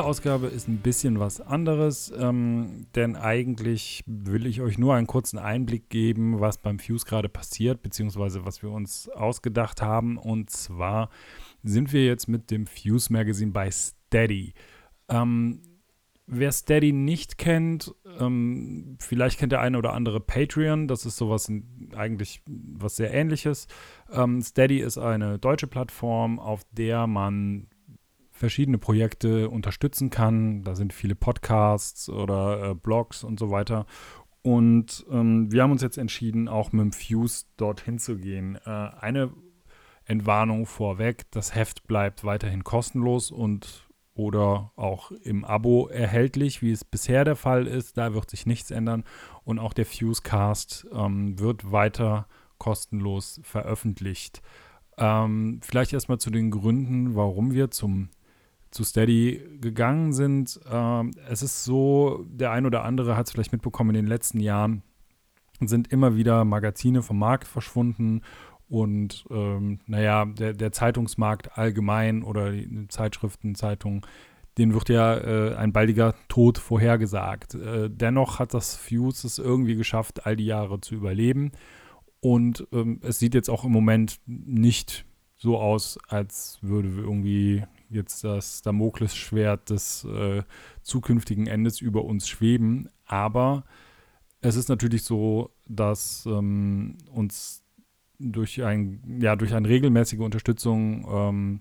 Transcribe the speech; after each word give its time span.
Diese 0.00 0.08
Ausgabe 0.08 0.46
ist 0.46 0.66
ein 0.66 0.78
bisschen 0.78 1.20
was 1.20 1.42
anderes, 1.42 2.10
ähm, 2.18 2.86
denn 2.94 3.16
eigentlich 3.16 4.02
will 4.06 4.46
ich 4.46 4.62
euch 4.62 4.78
nur 4.78 4.94
einen 4.94 5.06
kurzen 5.06 5.38
Einblick 5.38 5.90
geben, 5.90 6.40
was 6.40 6.56
beim 6.56 6.78
Fuse 6.78 7.04
gerade 7.04 7.28
passiert, 7.28 7.82
beziehungsweise 7.82 8.46
was 8.46 8.62
wir 8.62 8.70
uns 8.70 9.10
ausgedacht 9.10 9.82
haben. 9.82 10.16
Und 10.16 10.48
zwar 10.48 11.10
sind 11.62 11.92
wir 11.92 12.06
jetzt 12.06 12.28
mit 12.28 12.50
dem 12.50 12.66
Fuse 12.66 13.12
Magazine 13.12 13.52
bei 13.52 13.70
Steady. 13.70 14.54
Ähm, 15.10 15.60
wer 16.26 16.52
Steady 16.52 16.92
nicht 16.92 17.36
kennt, 17.36 17.94
ähm, 18.18 18.96
vielleicht 19.00 19.38
kennt 19.38 19.52
der 19.52 19.60
eine 19.60 19.76
oder 19.76 19.92
andere 19.92 20.18
Patreon. 20.18 20.88
Das 20.88 21.04
ist 21.04 21.18
sowas 21.18 21.52
eigentlich 21.94 22.40
was 22.46 22.96
sehr 22.96 23.12
ähnliches. 23.12 23.68
Ähm, 24.10 24.40
Steady 24.40 24.78
ist 24.78 24.96
eine 24.96 25.38
deutsche 25.38 25.66
Plattform, 25.66 26.38
auf 26.38 26.62
der 26.72 27.06
man 27.06 27.66
verschiedene 28.40 28.78
Projekte 28.78 29.50
unterstützen 29.50 30.08
kann. 30.08 30.64
Da 30.64 30.74
sind 30.74 30.94
viele 30.94 31.14
Podcasts 31.14 32.08
oder 32.08 32.70
äh, 32.70 32.74
Blogs 32.74 33.22
und 33.22 33.38
so 33.38 33.50
weiter. 33.50 33.84
Und 34.42 35.04
ähm, 35.10 35.52
wir 35.52 35.62
haben 35.62 35.72
uns 35.72 35.82
jetzt 35.82 35.98
entschieden, 35.98 36.48
auch 36.48 36.72
mit 36.72 36.80
dem 36.80 36.92
Fuse 36.92 37.44
dorthin 37.58 37.98
zu 37.98 38.16
gehen. 38.16 38.58
Äh, 38.64 38.70
eine 38.70 39.30
Entwarnung 40.06 40.64
vorweg, 40.64 41.30
das 41.30 41.54
Heft 41.54 41.86
bleibt 41.86 42.24
weiterhin 42.24 42.64
kostenlos 42.64 43.30
und 43.30 43.86
oder 44.14 44.72
auch 44.74 45.12
im 45.12 45.44
Abo 45.44 45.88
erhältlich, 45.88 46.62
wie 46.62 46.72
es 46.72 46.84
bisher 46.84 47.24
der 47.24 47.36
Fall 47.36 47.66
ist. 47.66 47.98
Da 47.98 48.14
wird 48.14 48.28
sich 48.30 48.46
nichts 48.46 48.70
ändern. 48.70 49.04
Und 49.44 49.58
auch 49.58 49.72
der 49.74 49.86
Fusecast 49.86 50.86
ähm, 50.92 51.38
wird 51.38 51.70
weiter 51.70 52.26
kostenlos 52.58 53.40
veröffentlicht. 53.44 54.42
Ähm, 54.96 55.60
vielleicht 55.62 55.92
erstmal 55.92 56.18
zu 56.18 56.30
den 56.30 56.50
Gründen, 56.50 57.14
warum 57.14 57.52
wir 57.52 57.70
zum 57.70 58.08
zu 58.70 58.84
Steady 58.84 59.42
gegangen 59.60 60.12
sind. 60.12 60.60
Ähm, 60.70 61.12
es 61.28 61.42
ist 61.42 61.64
so, 61.64 62.24
der 62.28 62.52
ein 62.52 62.66
oder 62.66 62.84
andere 62.84 63.16
hat 63.16 63.26
es 63.26 63.32
vielleicht 63.32 63.52
mitbekommen, 63.52 63.90
in 63.90 64.04
den 64.04 64.06
letzten 64.06 64.40
Jahren 64.40 64.82
sind 65.60 65.92
immer 65.92 66.16
wieder 66.16 66.44
Magazine 66.44 67.02
vom 67.02 67.18
Markt 67.18 67.46
verschwunden 67.46 68.22
und 68.68 69.24
ähm, 69.30 69.80
naja, 69.86 70.24
der, 70.24 70.54
der 70.54 70.70
Zeitungsmarkt 70.70 71.58
allgemein 71.58 72.22
oder 72.22 72.52
die 72.52 72.86
Zeitschriften, 72.88 73.56
Zeitungen, 73.56 74.02
denen 74.58 74.74
wird 74.74 74.88
ja 74.88 75.16
äh, 75.16 75.56
ein 75.56 75.72
baldiger 75.72 76.14
Tod 76.28 76.58
vorhergesagt. 76.58 77.56
Äh, 77.56 77.90
dennoch 77.90 78.38
hat 78.38 78.54
das 78.54 78.76
Fuse 78.76 79.26
es 79.26 79.38
irgendwie 79.38 79.74
geschafft, 79.74 80.24
all 80.24 80.36
die 80.36 80.46
Jahre 80.46 80.80
zu 80.80 80.94
überleben. 80.94 81.50
Und 82.20 82.66
ähm, 82.72 83.00
es 83.02 83.18
sieht 83.18 83.34
jetzt 83.34 83.50
auch 83.50 83.64
im 83.64 83.72
Moment 83.72 84.20
nicht 84.26 85.04
so 85.36 85.58
aus, 85.58 85.98
als 86.06 86.58
würde 86.62 86.88
irgendwie 86.88 87.64
jetzt 87.90 88.24
das 88.24 88.62
Damoklesschwert 88.62 89.70
des 89.70 90.04
äh, 90.04 90.42
zukünftigen 90.82 91.46
Endes 91.46 91.80
über 91.80 92.04
uns 92.04 92.28
schweben. 92.28 92.88
Aber 93.06 93.64
es 94.40 94.56
ist 94.56 94.68
natürlich 94.68 95.02
so, 95.02 95.50
dass 95.66 96.24
ähm, 96.26 96.96
uns 97.12 97.62
durch, 98.18 98.62
ein, 98.62 99.18
ja, 99.20 99.36
durch 99.36 99.54
eine 99.54 99.68
regelmäßige 99.68 100.20
Unterstützung 100.20 101.06
ähm, 101.10 101.60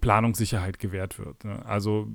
Planungssicherheit 0.00 0.78
gewährt 0.78 1.18
wird. 1.18 1.44
Ne? 1.44 1.64
Also 1.66 2.08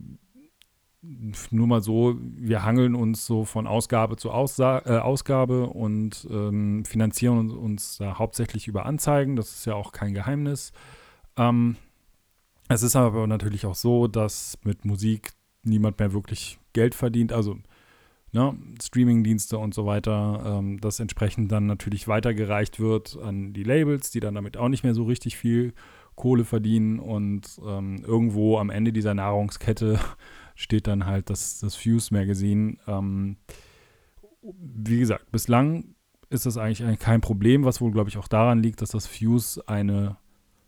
nur 1.02 1.68
mal 1.68 1.82
so, 1.82 2.18
wir 2.20 2.64
hangeln 2.64 2.94
uns 2.94 3.26
so 3.26 3.46
von 3.46 3.68
Ausgabe 3.68 4.18
zu 4.18 4.32
Aussa 4.32 4.82
äh, 4.86 4.98
Ausgabe 4.98 5.68
und 5.68 6.28
ähm, 6.30 6.84
finanzieren 6.84 7.52
uns 7.52 7.98
da 7.98 8.20
hauptsächlich 8.20 8.68
über 8.68 8.86
Anzeigen. 8.86 9.36
Das 9.36 9.52
ist 9.52 9.66
ja 9.66 9.76
auch 9.76 9.92
kein 9.94 10.14
Geheimnis. 10.14 10.74
Ähm, 11.38 11.78
es 12.70 12.84
ist 12.84 12.96
aber 12.96 13.28
natürlich 13.28 13.66
auch 13.66 13.76
so, 13.76 14.08
dass 14.08 14.58
mit 14.64 14.86
Musik 14.86 15.34
niemand 15.64 16.00
mehr 16.00 16.14
wirklich 16.14 16.60
Geld 16.74 16.96
verdient. 16.96 17.34
Also 17.34 17.58
ne, 18.32 18.56
Streamingdienste 18.82 19.58
und 19.58 19.74
so 19.74 19.86
weiter, 19.86 20.44
ähm, 20.46 20.80
das 20.80 21.00
entsprechend 21.00 21.52
dann 21.52 21.66
natürlich 21.66 22.08
weitergereicht 22.08 22.80
wird 22.80 23.18
an 23.18 23.54
die 23.54 23.64
Labels, 23.64 24.12
die 24.12 24.20
dann 24.20 24.36
damit 24.36 24.56
auch 24.56 24.70
nicht 24.70 24.84
mehr 24.84 24.94
so 24.94 25.04
richtig 25.04 25.36
viel 25.36 25.74
Kohle 26.16 26.46
verdienen. 26.46 27.00
Und 27.00 27.60
ähm, 27.66 28.04
irgendwo 28.06 28.60
am 28.60 28.70
Ende 28.70 28.94
dieser 28.94 29.16
Nahrungskette 29.16 30.00
steht 30.56 30.86
dann 30.88 31.08
halt 31.08 31.30
das, 31.30 31.60
das 31.60 31.76
Fuse 31.76 32.14
Magazine. 32.14 32.78
Ähm, 32.88 33.38
wie 34.42 35.00
gesagt, 35.00 35.32
bislang 35.32 35.96
ist 36.30 36.46
das 36.46 36.58
eigentlich 36.58 37.00
kein 37.00 37.22
Problem, 37.22 37.66
was 37.66 37.82
wohl, 37.82 37.92
glaube 37.92 38.10
ich, 38.10 38.18
auch 38.18 38.28
daran 38.28 38.62
liegt, 38.62 38.84
dass 38.84 38.92
das 38.92 39.08
Fuse 39.08 39.68
eine 39.68 40.18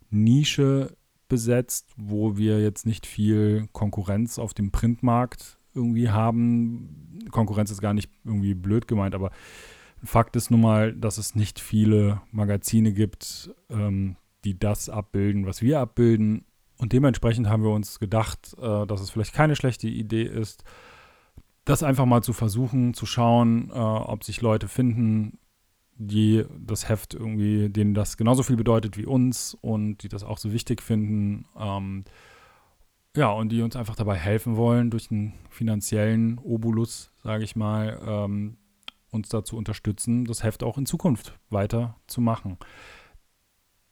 Nische 0.10 0.98
besetzt, 1.32 1.94
wo 1.96 2.36
wir 2.36 2.62
jetzt 2.62 2.86
nicht 2.86 3.08
viel 3.08 3.70
Konkurrenz 3.72 4.38
auf 4.38 4.54
dem 4.54 4.70
Printmarkt 4.70 5.58
irgendwie 5.74 6.10
haben. 6.10 7.24
Konkurrenz 7.32 7.72
ist 7.72 7.80
gar 7.80 7.94
nicht 7.94 8.12
irgendwie 8.26 8.54
blöd 8.54 8.86
gemeint, 8.86 9.16
aber 9.16 9.32
Fakt 10.04 10.36
ist 10.36 10.52
nun 10.52 10.60
mal, 10.60 10.92
dass 10.92 11.18
es 11.18 11.34
nicht 11.34 11.62
viele 11.62 12.22
Magazine 12.34 12.92
gibt, 12.92 13.50
ähm, 13.70 14.18
die 14.44 14.60
das 14.60 14.90
abbilden, 14.90 15.46
was 15.46 15.62
wir 15.62 15.80
abbilden. 15.80 16.44
Und 16.78 16.92
dementsprechend 16.92 17.48
haben 17.48 17.64
wir 17.64 17.72
uns 17.72 17.98
gedacht, 18.00 18.54
äh, 18.60 18.86
dass 18.86 19.00
es 19.00 19.12
vielleicht 19.12 19.34
keine 19.34 19.56
schlechte 19.56 19.88
Idee 19.88 20.24
ist, 20.24 20.66
das 21.64 21.82
einfach 21.82 22.06
mal 22.06 22.24
zu 22.24 22.34
versuchen, 22.34 22.94
zu 22.94 23.06
schauen, 23.06 23.70
äh, 23.70 23.78
ob 23.78 24.26
sich 24.26 24.42
Leute 24.42 24.68
finden, 24.68 25.40
die 25.96 26.46
das 26.60 26.90
Heft 26.90 27.14
irgendwie, 27.14 27.70
denen 27.70 27.94
das 27.94 28.18
genauso 28.18 28.44
viel 28.44 28.56
bedeutet 28.56 28.98
wie 28.98 29.06
uns 29.06 29.56
und 29.62 30.00
die 30.00 30.10
das 30.10 30.24
auch 30.24 30.38
so 30.38 30.52
wichtig 30.52 30.82
finden. 30.82 31.46
Ähm, 31.58 32.06
ja, 33.16 33.32
und 33.32 33.50
die 33.50 33.62
uns 33.62 33.76
einfach 33.76 33.96
dabei 33.96 34.16
helfen 34.16 34.56
wollen, 34.56 34.90
durch 34.90 35.12
einen 35.12 35.34
finanziellen 35.50 36.40
Obolus, 36.40 37.12
sage 37.24 37.44
ich 37.44 37.56
mal, 37.56 38.00
ähm, 38.06 38.58
uns 39.12 39.28
dazu 39.30 39.58
unterstützen, 39.58 40.26
das 40.26 40.44
Heft 40.44 40.64
auch 40.64 40.78
in 40.78 40.86
Zukunft 40.86 41.38
weiter 41.50 41.98
zu 42.08 42.22
machen. 42.22 42.58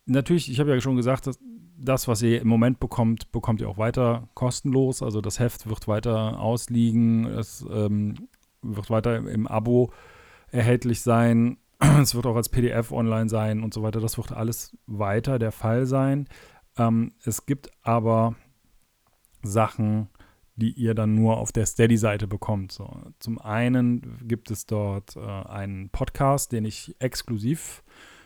Natürlich, 0.06 0.50
ich 0.50 0.60
habe 0.60 0.74
ja 0.74 0.80
schon 0.80 0.96
gesagt, 0.96 1.28
dass 1.28 1.38
das, 1.78 2.08
was 2.08 2.22
ihr 2.22 2.42
im 2.42 2.48
Moment 2.48 2.80
bekommt, 2.80 3.32
bekommt 3.32 3.62
ihr 3.62 3.70
auch 3.70 3.78
weiter 3.78 4.28
kostenlos. 4.34 5.02
Also 5.02 5.22
das 5.22 5.40
Heft 5.40 5.70
wird 5.70 5.88
weiter 5.88 6.40
ausliegen, 6.40 7.26
es 7.26 7.66
ähm, 7.72 8.28
wird 8.62 8.90
weiter 8.90 9.18
im 9.18 9.48
Abo 9.48 9.92
erhältlich 10.52 11.02
sein. 11.02 11.58
Es 12.02 12.16
wird 12.16 12.26
auch 12.26 12.36
als 12.36 12.50
PDF 12.50 12.92
online 12.92 13.30
sein 13.30 13.64
und 13.64 13.74
so 13.74 13.84
weiter. 13.84 14.00
Das 14.00 14.18
wird 14.18 14.32
alles 14.32 14.78
weiter 14.86 15.40
der 15.40 15.52
Fall 15.52 15.86
sein. 15.86 16.28
Ähm, 16.78 17.14
es 17.24 17.46
gibt 17.46 17.72
aber 17.84 18.36
Sachen, 19.42 20.10
die 20.56 20.72
ihr 20.72 20.94
dann 20.94 21.16
nur 21.16 21.38
auf 21.38 21.52
der 21.52 21.66
Steady-Seite 21.66 22.28
bekommt. 22.28 22.72
So, 22.72 22.90
zum 23.20 23.40
einen 23.40 24.20
gibt 24.28 24.52
es 24.52 24.66
dort 24.66 25.16
äh, 25.16 25.20
einen 25.20 25.90
Podcast, 25.90 26.52
den 26.52 26.66
ich 26.66 26.96
exklusiv 27.00 27.84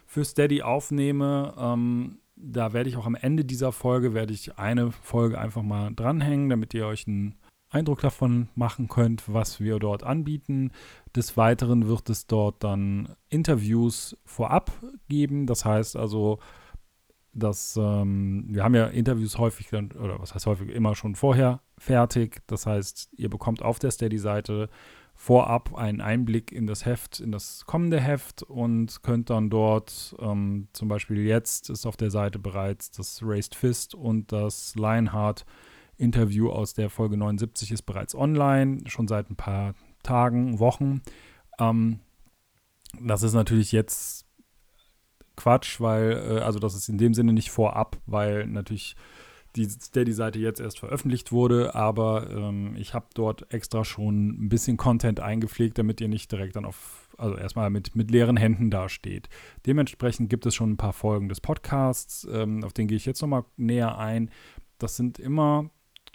für 0.08 0.26
Steady 0.26 0.64
aufnehme. 0.64 1.54
Ähm, 1.58 2.20
da 2.36 2.74
werde 2.74 2.90
ich 2.90 2.98
auch 2.98 3.06
am 3.06 3.16
Ende 3.16 3.46
dieser 3.46 3.72
Folge, 3.72 4.14
werde 4.14 4.34
ich 4.34 4.58
eine 4.58 4.92
Folge 4.92 5.40
einfach 5.40 5.62
mal 5.62 5.94
dranhängen, 5.94 6.50
damit 6.50 6.74
ihr 6.74 6.88
euch 6.88 7.08
einen 7.08 7.36
Eindruck 7.74 8.02
davon 8.02 8.50
machen 8.56 8.88
könnt, 8.88 9.34
was 9.34 9.60
wir 9.60 9.80
dort 9.80 10.04
anbieten. 10.04 10.72
Des 11.16 11.38
Weiteren 11.38 11.88
wird 11.88 12.10
es 12.10 12.28
dort 12.28 12.64
dann 12.64 13.16
Interviews 13.30 14.18
vorab 14.26 14.72
geben. 15.10 15.48
Das 15.48 15.66
heißt 15.66 15.96
also, 15.96 16.40
dass 17.34 17.78
ähm, 17.78 18.46
wir 18.48 18.64
haben 18.64 18.76
ja 18.76 18.86
Interviews 18.88 19.38
häufig, 19.38 19.74
oder 19.74 20.20
was 20.20 20.36
heißt 20.36 20.46
häufig, 20.46 20.70
immer 20.70 20.96
schon 20.96 21.16
vorher 21.16 21.62
fertig. 21.78 22.42
Das 22.48 22.66
heißt, 22.66 23.10
ihr 23.18 23.30
bekommt 23.30 23.64
auf 23.64 23.80
der 23.80 23.92
Steady-Seite 23.92 24.70
vorab 25.16 25.76
einen 25.76 26.02
Einblick 26.02 26.52
in 26.52 26.68
das 26.68 26.86
Heft, 26.86 27.20
in 27.20 27.32
das 27.32 27.66
kommende 27.66 28.00
Heft 28.00 28.44
und 28.44 29.04
könnt 29.04 29.30
dann 29.30 29.50
dort 29.50 30.16
ähm, 30.20 30.68
zum 30.74 30.88
Beispiel 30.88 31.20
jetzt 31.20 31.70
ist 31.70 31.86
auf 31.86 31.98
der 31.98 32.12
Seite 32.12 32.40
bereits 32.40 32.92
das 32.92 33.22
Raised 33.24 33.56
Fist 33.56 33.96
und 33.96 34.32
das 34.32 34.76
Lionheart 34.76 35.46
Interview 36.04 36.50
aus 36.50 36.74
der 36.74 36.90
Folge 36.90 37.18
79 37.18 37.72
ist 37.72 37.84
bereits 37.84 38.16
online, 38.16 38.80
schon 38.86 39.08
seit 39.08 39.30
ein 39.30 39.36
paar 39.36 39.74
Tagen, 40.04 40.60
Wochen. 40.60 41.02
Ähm, 41.60 42.00
das 43.00 43.24
ist 43.24 43.34
natürlich 43.34 43.72
jetzt 43.72 44.26
Quatsch, 45.36 45.80
weil, 45.82 46.12
äh, 46.12 46.40
also 46.42 46.60
das 46.60 46.76
ist 46.76 46.90
in 46.90 46.98
dem 46.98 47.14
Sinne 47.14 47.34
nicht 47.34 47.50
vorab, 47.50 47.98
weil 48.06 48.46
natürlich 48.48 48.96
die 49.56 49.70
Steady-Seite 49.70 50.40
jetzt 50.40 50.60
erst 50.60 50.80
veröffentlicht 50.80 51.32
wurde, 51.32 51.76
aber 51.76 52.30
ähm, 52.32 52.76
ich 52.76 52.94
habe 52.94 53.06
dort 53.14 53.54
extra 53.54 53.86
schon 53.86 54.30
ein 54.30 54.50
bisschen 54.50 54.78
Content 54.78 55.20
eingepflegt, 55.20 55.78
damit 55.78 56.02
ihr 56.02 56.08
nicht 56.08 56.32
direkt 56.32 56.56
dann 56.56 56.66
auf, 56.66 57.08
also 57.18 57.36
erstmal 57.38 57.70
mit, 57.70 57.96
mit 57.96 58.10
leeren 58.10 58.38
Händen 58.38 58.72
dasteht. 58.72 59.30
Dementsprechend 59.66 60.30
gibt 60.30 60.46
es 60.48 60.56
schon 60.56 60.72
ein 60.72 60.78
paar 60.78 60.94
Folgen 60.94 61.30
des 61.30 61.40
Podcasts, 61.40 62.28
ähm, 62.32 62.64
auf 62.64 62.74
den 62.74 62.88
gehe 62.88 62.98
ich 62.98 63.06
jetzt 63.06 63.22
nochmal 63.22 63.46
näher 63.56 63.98
ein. 63.98 64.32
Das 64.80 64.96
sind 64.96 65.20
immer 65.20 65.70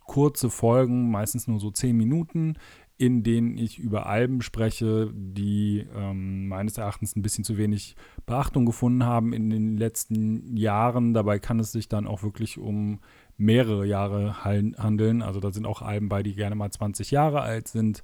kurze 0.09 0.51
Folgen, 0.51 1.13
meistens 1.13 1.47
nur 1.47 1.61
so 1.61 1.71
zehn 1.71 1.97
Minuten, 1.97 2.55
in 2.97 3.23
denen 3.23 3.57
ich 3.57 3.79
über 3.79 4.07
Alben 4.07 4.43
spreche, 4.43 5.13
die 5.15 5.87
ähm, 5.95 6.49
meines 6.49 6.79
Erachtens 6.79 7.15
ein 7.15 7.23
bisschen 7.23 7.45
zu 7.45 7.57
wenig 7.57 7.95
Beachtung 8.27 8.67
gefunden 8.67 9.05
haben 9.05 9.33
in 9.33 9.51
den 9.51 9.77
letzten 9.77 10.57
Jahren. 10.57 11.15
Dabei 11.15 11.39
kann 11.39 11.61
es 11.61 11.71
sich 11.71 11.89
dann 11.89 12.09
auch 12.09 12.25
wirklich 12.25 12.59
um 12.59 12.99
mehrere 13.37 13.87
Jahre 13.87 14.43
handeln. 14.43 15.23
Also 15.23 15.39
da 15.39 15.53
sind 15.53 15.65
auch 15.65 15.81
Alben 15.81 16.09
bei, 16.09 16.25
die 16.25 16.35
gerne 16.35 16.57
mal 16.57 16.73
20 16.73 17.13
Jahre 17.13 17.41
alt 17.43 17.69
sind, 17.69 18.03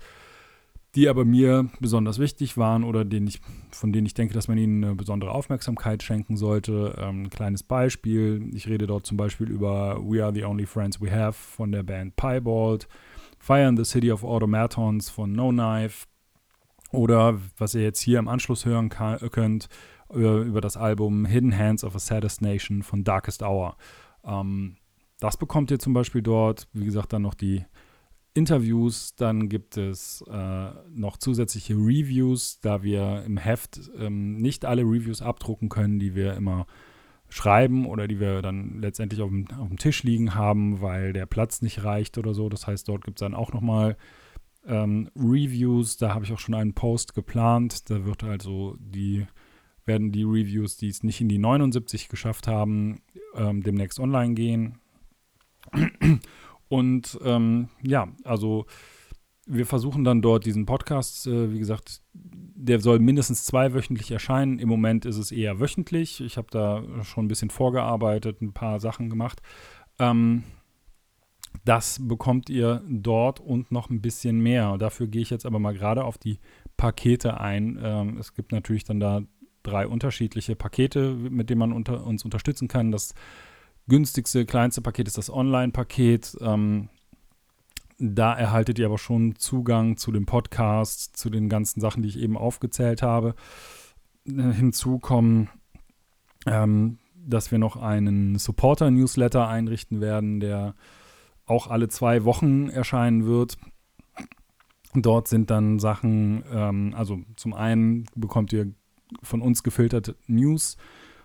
die 0.94 1.08
aber 1.08 1.24
mir 1.24 1.68
besonders 1.80 2.18
wichtig 2.18 2.56
waren 2.56 2.84
oder 2.84 3.04
denen 3.04 3.26
ich, 3.26 3.40
von 3.70 3.92
denen 3.92 4.06
ich 4.06 4.14
denke, 4.14 4.34
dass 4.34 4.48
man 4.48 4.58
ihnen 4.58 4.84
eine 4.84 4.94
besondere 4.94 5.32
Aufmerksamkeit 5.32 6.02
schenken 6.02 6.36
sollte. 6.36 6.96
Ähm, 6.98 7.24
ein 7.24 7.30
kleines 7.30 7.62
Beispiel, 7.62 8.50
ich 8.54 8.68
rede 8.68 8.86
dort 8.86 9.06
zum 9.06 9.16
Beispiel 9.16 9.50
über 9.50 9.98
We 10.00 10.22
Are 10.22 10.32
the 10.32 10.44
Only 10.44 10.66
Friends 10.66 11.00
We 11.00 11.10
Have 11.10 11.32
von 11.32 11.72
der 11.72 11.82
Band 11.82 12.16
Piebald 12.16 12.88
Fire 13.38 13.68
in 13.68 13.76
the 13.76 13.84
City 13.84 14.10
of 14.10 14.24
Automatons 14.24 15.10
von 15.10 15.32
No 15.32 15.50
Knife 15.50 16.06
oder 16.92 17.40
was 17.58 17.74
ihr 17.74 17.82
jetzt 17.82 18.00
hier 18.00 18.18
im 18.18 18.28
Anschluss 18.28 18.64
hören 18.64 18.88
kann, 18.88 19.18
könnt, 19.30 19.68
über, 20.10 20.38
über, 20.38 20.60
das 20.60 20.76
Album 20.76 21.26
Hidden 21.26 21.58
Hands 21.58 21.82
of 21.82 21.96
a 21.96 21.98
Saddest 21.98 22.40
Nation 22.40 22.82
von 22.82 23.04
Darkest 23.04 23.42
Hour. 23.42 23.76
Ähm, 24.24 24.76
das 25.18 25.36
bekommt 25.36 25.70
ihr 25.70 25.78
zum 25.78 25.92
Beispiel 25.92 26.22
dort. 26.22 26.68
Wie 26.72 26.84
gesagt, 26.84 27.12
dann 27.12 27.22
noch 27.22 27.34
die 27.34 27.64
Interviews. 28.34 29.14
Dann 29.16 29.48
gibt 29.48 29.76
es 29.76 30.22
äh, 30.28 30.70
noch 30.90 31.16
zusätzliche 31.16 31.74
Reviews, 31.74 32.60
da 32.60 32.82
wir 32.82 33.22
im 33.24 33.36
Heft 33.36 33.90
ähm, 33.98 34.36
nicht 34.36 34.64
alle 34.64 34.82
Reviews 34.82 35.22
abdrucken 35.22 35.68
können, 35.68 35.98
die 35.98 36.14
wir 36.14 36.34
immer 36.34 36.66
schreiben 37.28 37.86
oder 37.86 38.06
die 38.06 38.20
wir 38.20 38.42
dann 38.42 38.80
letztendlich 38.80 39.20
auf 39.22 39.30
dem, 39.30 39.46
auf 39.58 39.68
dem 39.68 39.78
Tisch 39.78 40.02
liegen 40.02 40.34
haben, 40.34 40.80
weil 40.80 41.12
der 41.12 41.26
Platz 41.26 41.62
nicht 41.62 41.82
reicht 41.84 42.18
oder 42.18 42.34
so. 42.34 42.48
Das 42.48 42.66
heißt, 42.66 42.88
dort 42.88 43.04
gibt 43.04 43.18
es 43.18 43.24
dann 43.24 43.34
auch 43.34 43.52
nochmal 43.52 43.96
ähm, 44.66 45.10
Reviews. 45.16 45.96
Da 45.96 46.14
habe 46.14 46.24
ich 46.24 46.32
auch 46.32 46.38
schon 46.38 46.54
einen 46.54 46.74
Post 46.74 47.14
geplant. 47.14 47.90
Da 47.90 48.04
wird 48.04 48.24
also 48.24 48.76
die, 48.78 49.26
werden 49.84 50.12
die 50.12 50.24
Reviews, 50.24 50.76
die 50.76 50.88
es 50.88 51.02
nicht 51.02 51.20
in 51.20 51.28
die 51.28 51.38
79 51.38 52.08
geschafft 52.08 52.46
haben, 52.46 53.00
ähm, 53.34 53.62
demnächst 53.62 53.98
online 54.00 54.34
gehen. 54.34 54.78
Und 56.74 57.20
ähm, 57.24 57.68
ja, 57.82 58.08
also 58.24 58.66
wir 59.46 59.64
versuchen 59.64 60.02
dann 60.02 60.22
dort 60.22 60.44
diesen 60.44 60.66
Podcast, 60.66 61.24
äh, 61.28 61.52
wie 61.52 61.60
gesagt, 61.60 62.02
der 62.12 62.80
soll 62.80 62.98
mindestens 62.98 63.44
zweiwöchentlich 63.44 64.10
erscheinen. 64.10 64.58
Im 64.58 64.70
Moment 64.70 65.04
ist 65.04 65.18
es 65.18 65.30
eher 65.30 65.60
wöchentlich. 65.60 66.20
Ich 66.20 66.36
habe 66.36 66.48
da 66.50 66.82
schon 67.04 67.26
ein 67.26 67.28
bisschen 67.28 67.50
vorgearbeitet, 67.50 68.42
ein 68.42 68.54
paar 68.54 68.80
Sachen 68.80 69.08
gemacht. 69.08 69.40
Ähm, 70.00 70.42
das 71.64 72.00
bekommt 72.02 72.50
ihr 72.50 72.82
dort 72.88 73.38
und 73.38 73.70
noch 73.70 73.88
ein 73.88 74.00
bisschen 74.00 74.40
mehr. 74.40 74.76
Dafür 74.76 75.06
gehe 75.06 75.22
ich 75.22 75.30
jetzt 75.30 75.46
aber 75.46 75.60
mal 75.60 75.74
gerade 75.74 76.02
auf 76.02 76.18
die 76.18 76.40
Pakete 76.76 77.40
ein. 77.40 77.78
Ähm, 77.80 78.18
es 78.18 78.34
gibt 78.34 78.50
natürlich 78.50 78.82
dann 78.82 78.98
da 78.98 79.22
drei 79.62 79.86
unterschiedliche 79.86 80.56
Pakete, 80.56 81.14
mit 81.14 81.50
denen 81.50 81.60
man 81.60 81.72
unter, 81.72 82.04
uns 82.04 82.24
unterstützen 82.24 82.66
kann. 82.66 82.90
Das 82.90 83.14
günstigste, 83.88 84.46
kleinste 84.46 84.80
Paket 84.80 85.08
ist 85.08 85.18
das 85.18 85.30
Online-Paket. 85.30 86.36
Ähm, 86.40 86.88
da 87.98 88.34
erhaltet 88.34 88.78
ihr 88.78 88.86
aber 88.86 88.98
schon 88.98 89.36
Zugang 89.36 89.96
zu 89.96 90.10
dem 90.12 90.26
Podcast, 90.26 91.16
zu 91.16 91.30
den 91.30 91.48
ganzen 91.48 91.80
Sachen, 91.80 92.02
die 92.02 92.08
ich 92.08 92.18
eben 92.18 92.36
aufgezählt 92.36 93.02
habe. 93.02 93.34
Äh, 94.26 94.52
hinzu 94.52 94.98
kommen, 94.98 95.48
ähm, 96.46 96.98
dass 97.14 97.50
wir 97.50 97.58
noch 97.58 97.76
einen 97.76 98.38
Supporter-Newsletter 98.38 99.48
einrichten 99.48 100.00
werden, 100.00 100.40
der 100.40 100.74
auch 101.46 101.68
alle 101.68 101.88
zwei 101.88 102.24
Wochen 102.24 102.68
erscheinen 102.68 103.26
wird. 103.26 103.58
Dort 104.94 105.28
sind 105.28 105.50
dann 105.50 105.78
Sachen, 105.78 106.44
ähm, 106.50 106.94
also 106.96 107.20
zum 107.36 107.52
einen 107.52 108.06
bekommt 108.14 108.52
ihr 108.52 108.72
von 109.22 109.42
uns 109.42 109.62
gefilterte 109.62 110.16
News 110.26 110.76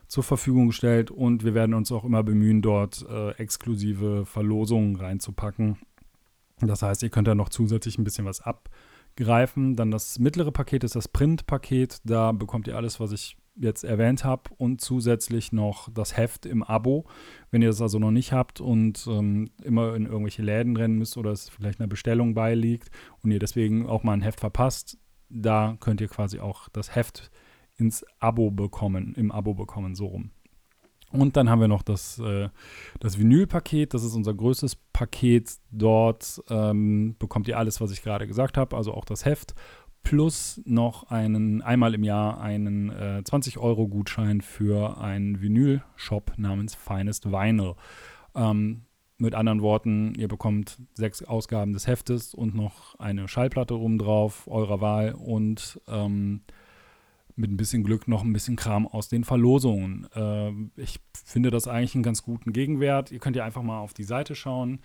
zur 0.09 0.23
Verfügung 0.23 0.67
gestellt 0.67 1.09
und 1.09 1.45
wir 1.45 1.53
werden 1.53 1.73
uns 1.73 1.89
auch 1.93 2.03
immer 2.03 2.23
bemühen, 2.23 2.61
dort 2.61 3.05
äh, 3.09 3.31
exklusive 3.37 4.25
Verlosungen 4.25 4.97
reinzupacken 4.97 5.77
das 6.67 6.81
heißt, 6.81 7.03
ihr 7.03 7.09
könnt 7.09 7.27
da 7.27 7.35
noch 7.35 7.49
zusätzlich 7.49 7.97
ein 7.97 8.03
bisschen 8.03 8.25
was 8.25 8.41
abgreifen. 8.41 9.75
Dann 9.75 9.91
das 9.91 10.19
mittlere 10.19 10.51
Paket 10.51 10.83
ist 10.83 10.95
das 10.95 11.07
Print-Paket. 11.07 12.01
Da 12.03 12.31
bekommt 12.31 12.67
ihr 12.67 12.75
alles, 12.75 12.99
was 12.99 13.11
ich 13.11 13.37
jetzt 13.55 13.83
erwähnt 13.83 14.23
habe 14.23 14.43
und 14.57 14.79
zusätzlich 14.79 15.51
noch 15.51 15.89
das 15.91 16.15
Heft 16.15 16.45
im 16.45 16.63
Abo. 16.63 17.05
Wenn 17.51 17.61
ihr 17.61 17.69
das 17.69 17.81
also 17.81 17.99
noch 17.99 18.11
nicht 18.11 18.31
habt 18.31 18.61
und 18.61 19.05
ähm, 19.09 19.49
immer 19.63 19.95
in 19.95 20.05
irgendwelche 20.05 20.43
Läden 20.43 20.77
rennen 20.77 20.97
müsst 20.97 21.17
oder 21.17 21.31
es 21.31 21.49
vielleicht 21.49 21.79
einer 21.79 21.87
Bestellung 21.87 22.33
beiliegt 22.33 22.89
und 23.21 23.31
ihr 23.31 23.39
deswegen 23.39 23.85
auch 23.85 24.03
mal 24.03 24.13
ein 24.13 24.21
Heft 24.21 24.39
verpasst, 24.39 24.97
da 25.29 25.75
könnt 25.79 25.99
ihr 25.99 26.07
quasi 26.07 26.39
auch 26.39 26.69
das 26.69 26.95
Heft 26.95 27.31
ins 27.79 28.05
Abo 28.19 28.51
bekommen, 28.51 29.13
im 29.15 29.31
Abo 29.31 29.53
bekommen, 29.53 29.95
so 29.95 30.07
rum. 30.07 30.31
Und 31.11 31.37
dann 31.37 31.49
haben 31.49 31.61
wir 31.61 31.67
noch 31.67 31.81
das, 31.81 32.19
äh, 32.19 32.49
das 32.99 33.17
Vinylpaket. 33.17 33.93
Das 33.93 34.03
ist 34.03 34.15
unser 34.15 34.33
größtes 34.33 34.75
Paket. 34.93 35.57
Dort 35.71 36.41
ähm, 36.49 37.15
bekommt 37.17 37.47
ihr 37.47 37.57
alles, 37.57 37.81
was 37.81 37.91
ich 37.91 38.03
gerade 38.03 38.27
gesagt 38.27 38.57
habe, 38.57 38.77
also 38.77 38.93
auch 38.93 39.05
das 39.05 39.25
Heft. 39.25 39.55
Plus 40.03 40.61
noch 40.65 41.09
einen, 41.09 41.61
einmal 41.61 41.93
im 41.93 42.03
Jahr 42.03 42.39
einen 42.39 42.89
äh, 42.89 43.21
20-Euro-Gutschein 43.25 44.41
für 44.41 44.97
einen 44.99 45.41
Vinyl-Shop 45.41 46.33
namens 46.37 46.75
Finest 46.75 47.31
Vinyl. 47.31 47.73
Ähm, 48.35 48.85
mit 49.17 49.35
anderen 49.35 49.61
Worten, 49.61 50.13
ihr 50.15 50.29
bekommt 50.29 50.77
sechs 50.93 51.21
Ausgaben 51.21 51.73
des 51.73 51.87
Heftes 51.87 52.33
und 52.33 52.55
noch 52.55 52.97
eine 52.99 53.27
Schallplatte 53.27 53.77
obendrauf, 53.77 54.47
eurer 54.47 54.79
Wahl 54.79 55.13
und 55.13 55.81
ähm, 55.89 56.41
mit 57.39 57.49
ein 57.51 57.57
bisschen 57.57 57.83
Glück 57.83 58.07
noch 58.07 58.23
ein 58.23 58.33
bisschen 58.33 58.55
Kram 58.55 58.87
aus 58.87 59.07
den 59.07 59.23
Verlosungen. 59.23 60.07
Äh, 60.13 60.51
ich 60.81 60.99
finde 61.25 61.49
das 61.49 61.67
eigentlich 61.67 61.95
einen 61.95 62.03
ganz 62.03 62.21
guten 62.21 62.53
Gegenwert. 62.53 63.11
Ihr 63.11 63.19
könnt 63.19 63.35
ja 63.35 63.45
einfach 63.45 63.63
mal 63.63 63.79
auf 63.79 63.93
die 63.93 64.03
Seite 64.03 64.35
schauen. 64.35 64.81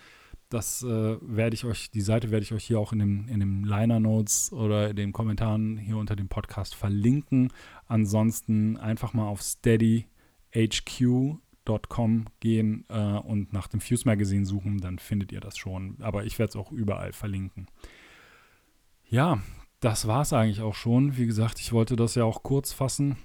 Das 0.48 0.82
äh, 0.82 1.16
werde 1.20 1.54
ich 1.54 1.64
euch, 1.64 1.90
die 1.90 2.00
Seite 2.00 2.30
werde 2.30 2.44
ich 2.44 2.52
euch 2.52 2.64
hier 2.64 2.78
auch 2.78 2.92
in 2.92 3.00
dem, 3.00 3.26
in 3.28 3.40
dem 3.40 3.64
Liner 3.64 3.98
Notes 3.98 4.52
oder 4.52 4.90
in 4.90 4.96
den 4.96 5.12
Kommentaren 5.12 5.76
hier 5.78 5.96
unter 5.96 6.14
dem 6.16 6.28
Podcast 6.28 6.76
verlinken. 6.76 7.52
Ansonsten 7.88 8.76
einfach 8.76 9.14
mal 9.14 9.26
auf 9.26 9.42
steadyhq.com 9.42 10.06
gehen 12.38 12.84
äh, 12.88 13.18
und 13.18 13.52
nach 13.52 13.66
dem 13.66 13.80
Fuse 13.80 14.06
Magazine 14.06 14.46
suchen, 14.46 14.78
dann 14.78 15.00
findet 15.00 15.32
ihr 15.32 15.40
das 15.40 15.58
schon. 15.58 15.96
Aber 16.00 16.24
ich 16.24 16.38
werde 16.38 16.50
es 16.50 16.56
auch 16.56 16.70
überall 16.70 17.12
verlinken. 17.12 17.66
Ja, 19.08 19.40
das 19.80 20.06
war 20.06 20.22
es 20.22 20.32
eigentlich 20.32 20.62
auch 20.62 20.74
schon. 20.74 21.16
Wie 21.16 21.26
gesagt, 21.26 21.60
ich 21.60 21.72
wollte 21.72 21.96
das 21.96 22.14
ja 22.14 22.24
auch 22.24 22.42
kurz 22.42 22.72
fassen. 22.72 23.16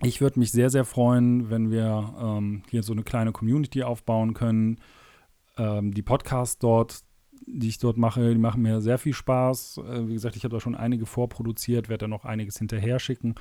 Ich 0.00 0.20
würde 0.20 0.38
mich 0.38 0.52
sehr, 0.52 0.70
sehr 0.70 0.84
freuen, 0.84 1.50
wenn 1.50 1.70
wir 1.70 2.14
ähm, 2.20 2.62
hier 2.70 2.82
so 2.82 2.92
eine 2.92 3.02
kleine 3.02 3.32
Community 3.32 3.82
aufbauen 3.82 4.34
können. 4.34 4.78
Ähm, 5.56 5.92
die 5.92 6.02
Podcasts 6.02 6.58
dort, 6.58 7.00
die 7.46 7.68
ich 7.68 7.78
dort 7.78 7.96
mache, 7.96 8.32
die 8.32 8.38
machen 8.38 8.62
mir 8.62 8.80
sehr 8.80 8.98
viel 8.98 9.12
Spaß. 9.12 9.78
Äh, 9.78 10.08
wie 10.08 10.14
gesagt, 10.14 10.36
ich 10.36 10.44
habe 10.44 10.54
da 10.54 10.60
schon 10.60 10.74
einige 10.74 11.06
vorproduziert, 11.06 11.88
werde 11.88 12.04
da 12.04 12.08
noch 12.08 12.24
einiges 12.24 12.58
hinterher 12.58 12.98
schicken. 12.98 13.34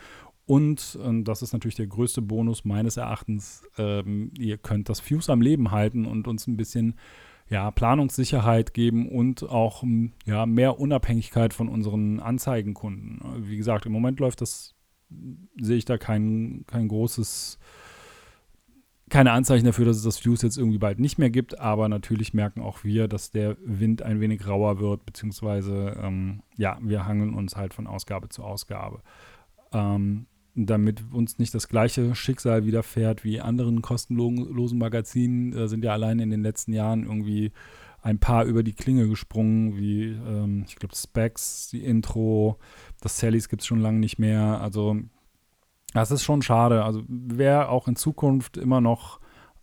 Und, 0.46 0.96
und 0.96 1.24
das 1.24 1.42
ist 1.42 1.54
natürlich 1.54 1.76
der 1.76 1.88
größte 1.88 2.22
Bonus 2.22 2.66
meines 2.66 2.98
Erachtens, 2.98 3.64
ähm, 3.78 4.32
ihr 4.38 4.58
könnt 4.58 4.90
das 4.90 5.00
Fuse 5.00 5.32
am 5.32 5.42
Leben 5.42 5.72
halten 5.72 6.06
und 6.06 6.28
uns 6.28 6.48
ein 6.48 6.58
bisschen 6.58 6.96
ja, 7.52 7.70
Planungssicherheit 7.70 8.74
geben 8.74 9.10
und 9.10 9.44
auch 9.44 9.84
ja, 10.26 10.46
mehr 10.46 10.80
Unabhängigkeit 10.80 11.54
von 11.54 11.68
unseren 11.68 12.22
Anzeigenkunden. 12.22 13.22
Wie 13.46 13.58
gesagt, 13.58 13.86
im 13.86 13.92
Moment 13.92 14.22
läuft 14.22 14.40
das, 14.40 14.74
sehe 15.60 15.76
ich 15.76 15.84
da 15.84 15.98
kein, 15.98 16.64
kein 16.66 16.88
großes, 16.88 17.60
keine 19.10 19.34
Anzeichen 19.34 19.66
dafür, 19.66 19.84
dass 19.84 19.98
es 19.98 20.04
das 20.04 20.20
Fuse 20.20 20.48
jetzt 20.48 20.58
irgendwie 20.58 20.78
bald 20.78 21.00
nicht 21.00 21.18
mehr 21.18 21.30
gibt, 21.30 21.60
aber 21.60 21.90
natürlich 21.90 22.34
merken 22.34 22.62
auch 22.62 22.86
wir, 22.86 23.10
dass 23.10 23.32
der 23.32 23.58
Wind 23.66 24.02
ein 24.02 24.22
wenig 24.22 24.48
rauer 24.48 24.80
wird, 24.80 25.06
beziehungsweise 25.06 26.00
ähm, 26.02 26.44
ja, 26.56 26.78
wir 26.82 27.06
hangeln 27.06 27.34
uns 27.34 27.58
halt 27.58 27.74
von 27.74 27.86
Ausgabe 27.86 28.30
zu 28.30 28.46
Ausgabe. 28.46 29.02
Ähm, 29.74 30.26
damit 30.56 31.04
uns 31.14 31.40
nicht 31.40 31.54
das 31.54 31.68
gleiche 31.68 32.14
Schicksal 32.16 32.66
widerfährt 32.66 33.24
wie 33.24 33.40
anderen 33.40 33.82
kostenlosen 33.82 34.78
Magazinen, 34.78 35.54
äh, 35.54 35.68
sind 35.68 35.84
ja 35.84 35.94
allein 35.94 36.20
in 36.20 36.30
den 36.30 36.44
letzten 36.44 36.74
Jahren 36.74 37.04
irgendwie 37.04 37.52
ein 38.02 38.20
paar 38.20 38.46
über 38.46 38.64
die 38.64 38.74
Klinge 38.74 39.08
gesprungen, 39.08 39.78
wie 39.78 40.06
ähm, 40.10 40.66
ich 40.68 40.76
glaube 40.76 40.96
Specs, 40.96 41.70
die 41.70 41.84
Intro, 41.84 42.58
das 43.00 43.20
Sallys 43.20 43.48
gibt 43.48 43.62
es 43.62 43.68
schon 43.68 43.80
lange 43.80 44.00
nicht 44.00 44.20
mehr. 44.20 44.60
Also 44.62 44.98
das 45.94 46.12
ist 46.12 46.24
schon 46.24 46.42
schade. 46.42 46.84
Also 46.84 47.04
wer 47.08 47.70
auch 47.70 47.88
in 47.88 47.96
Zukunft 47.96 48.58
immer 48.58 48.82
noch 48.82 49.20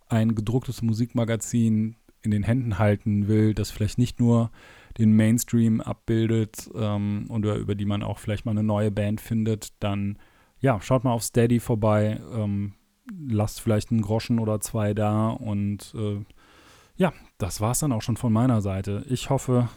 ein 0.07 0.35
gedrucktes 0.35 0.81
Musikmagazin 0.81 1.95
in 2.21 2.31
den 2.31 2.43
Händen 2.43 2.79
halten 2.79 3.27
will, 3.27 3.53
das 3.53 3.71
vielleicht 3.71 3.97
nicht 3.97 4.19
nur 4.19 4.51
den 4.97 5.15
Mainstream 5.15 5.81
abbildet 5.81 6.69
ähm, 6.75 7.27
oder 7.29 7.55
über 7.55 7.75
die 7.75 7.85
man 7.85 8.03
auch 8.03 8.19
vielleicht 8.19 8.45
mal 8.45 8.51
eine 8.51 8.63
neue 8.63 8.91
Band 8.91 9.21
findet, 9.21 9.73
dann 9.79 10.17
ja, 10.59 10.79
schaut 10.81 11.03
mal 11.03 11.11
auf 11.11 11.23
Steady 11.23 11.59
vorbei, 11.59 12.19
ähm, 12.33 12.73
lasst 13.27 13.61
vielleicht 13.61 13.91
einen 13.91 14.01
Groschen 14.01 14.39
oder 14.39 14.59
zwei 14.59 14.93
da 14.93 15.29
und 15.29 15.93
äh, 15.95 16.23
ja, 16.95 17.13
das 17.37 17.61
war 17.61 17.71
es 17.71 17.79
dann 17.79 17.93
auch 17.93 18.01
schon 18.01 18.17
von 18.17 18.33
meiner 18.33 18.61
Seite. 18.61 19.05
Ich 19.07 19.29
hoffe, 19.29 19.69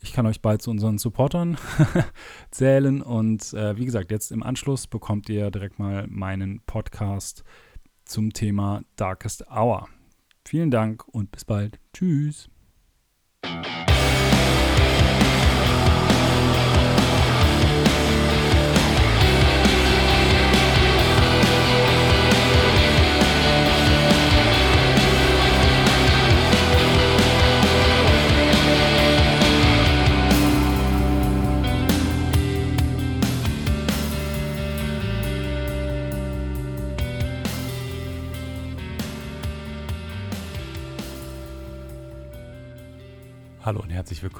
ich 0.00 0.12
kann 0.12 0.26
euch 0.26 0.40
bald 0.40 0.62
zu 0.62 0.70
unseren 0.70 0.98
Supportern 0.98 1.58
zählen. 2.50 3.02
Und 3.02 3.52
äh, 3.52 3.76
wie 3.76 3.84
gesagt, 3.84 4.12
jetzt 4.12 4.30
im 4.30 4.42
Anschluss 4.42 4.86
bekommt 4.86 5.28
ihr 5.28 5.50
direkt 5.50 5.80
mal 5.80 6.06
meinen 6.08 6.60
Podcast 6.66 7.42
zum 8.04 8.32
Thema 8.32 8.82
Darkest 8.94 9.50
Hour. 9.50 9.88
Vielen 10.44 10.70
Dank 10.70 11.06
und 11.08 11.32
bis 11.32 11.44
bald. 11.44 11.80
Tschüss. 11.92 12.48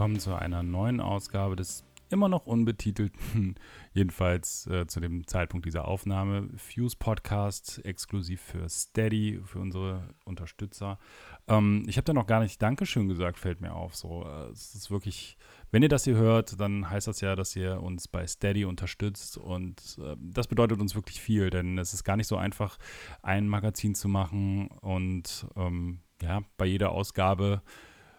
Willkommen 0.07 0.21
zu 0.21 0.37
einer 0.37 0.63
neuen 0.63 1.01
Ausgabe 1.01 1.57
des 1.57 1.85
immer 2.11 2.29
noch 2.29 2.47
unbetitelten, 2.47 3.57
jedenfalls 3.93 4.69
äh, 4.69 4.87
zu 4.87 5.01
dem 5.01 5.27
Zeitpunkt 5.27 5.67
dieser 5.67 5.89
Aufnahme, 5.89 6.49
Fuse 6.57 6.95
Podcast, 6.97 7.85
exklusiv 7.85 8.41
für 8.41 8.69
Steady, 8.69 9.41
für 9.45 9.59
unsere 9.59 10.15
Unterstützer. 10.25 11.01
Ähm, 11.49 11.83
ich 11.89 11.97
habe 11.97 12.05
da 12.05 12.13
noch 12.13 12.29
gar 12.29 12.39
nicht 12.39 12.63
Dankeschön 12.63 13.09
gesagt, 13.09 13.37
fällt 13.37 13.61
mir 13.61 13.75
auf. 13.75 13.97
So, 13.97 14.23
äh, 14.25 14.53
es 14.53 14.77
ist 14.77 14.93
wirklich, 14.93 15.37
wenn 15.73 15.83
ihr 15.83 15.89
das 15.89 16.05
hier 16.05 16.15
hört, 16.15 16.61
dann 16.61 16.89
heißt 16.89 17.09
das 17.09 17.21
ja, 17.21 17.35
dass 17.35 17.57
ihr 17.57 17.83
uns 17.83 18.07
bei 18.07 18.29
Steady 18.29 18.65
unterstützt 18.65 19.37
und 19.39 19.99
äh, 20.01 20.15
das 20.21 20.47
bedeutet 20.47 20.81
uns 20.81 20.95
wirklich 20.95 21.21
viel, 21.21 21.51
denn 21.51 21.79
es 21.79 21.93
ist 21.93 22.05
gar 22.05 22.17
nicht 22.17 22.29
so 22.29 22.37
einfach, 22.37 22.79
ein 23.23 23.49
Magazin 23.49 23.97
zu 23.97 24.07
machen 24.07 24.69
und 24.69 25.49
ähm, 25.57 25.99
ja, 26.23 26.43
bei 26.59 26.67
jeder 26.67 26.93
Ausgabe 26.93 27.61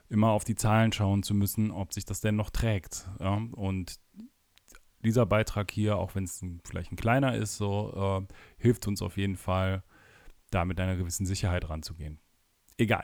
immer 0.09 0.29
auf 0.29 0.43
die 0.43 0.55
Zahlen 0.55 0.91
schauen 0.91 1.23
zu 1.23 1.33
müssen, 1.33 1.71
ob 1.71 1.93
sich 1.93 2.05
das 2.05 2.21
denn 2.21 2.35
noch 2.35 2.49
trägt. 2.49 3.09
Ja? 3.19 3.41
Und 3.53 3.99
dieser 5.03 5.25
Beitrag 5.25 5.71
hier, 5.71 5.97
auch 5.97 6.15
wenn 6.15 6.23
es 6.23 6.43
vielleicht 6.63 6.91
ein 6.91 6.97
kleiner 6.97 7.35
ist, 7.35 7.57
so 7.57 8.25
äh, 8.27 8.33
hilft 8.57 8.87
uns 8.87 9.01
auf 9.01 9.17
jeden 9.17 9.37
Fall, 9.37 9.83
da 10.49 10.65
mit 10.65 10.79
einer 10.79 10.95
gewissen 10.95 11.25
Sicherheit 11.25 11.69
ranzugehen. 11.69 12.19
Egal. 12.77 13.03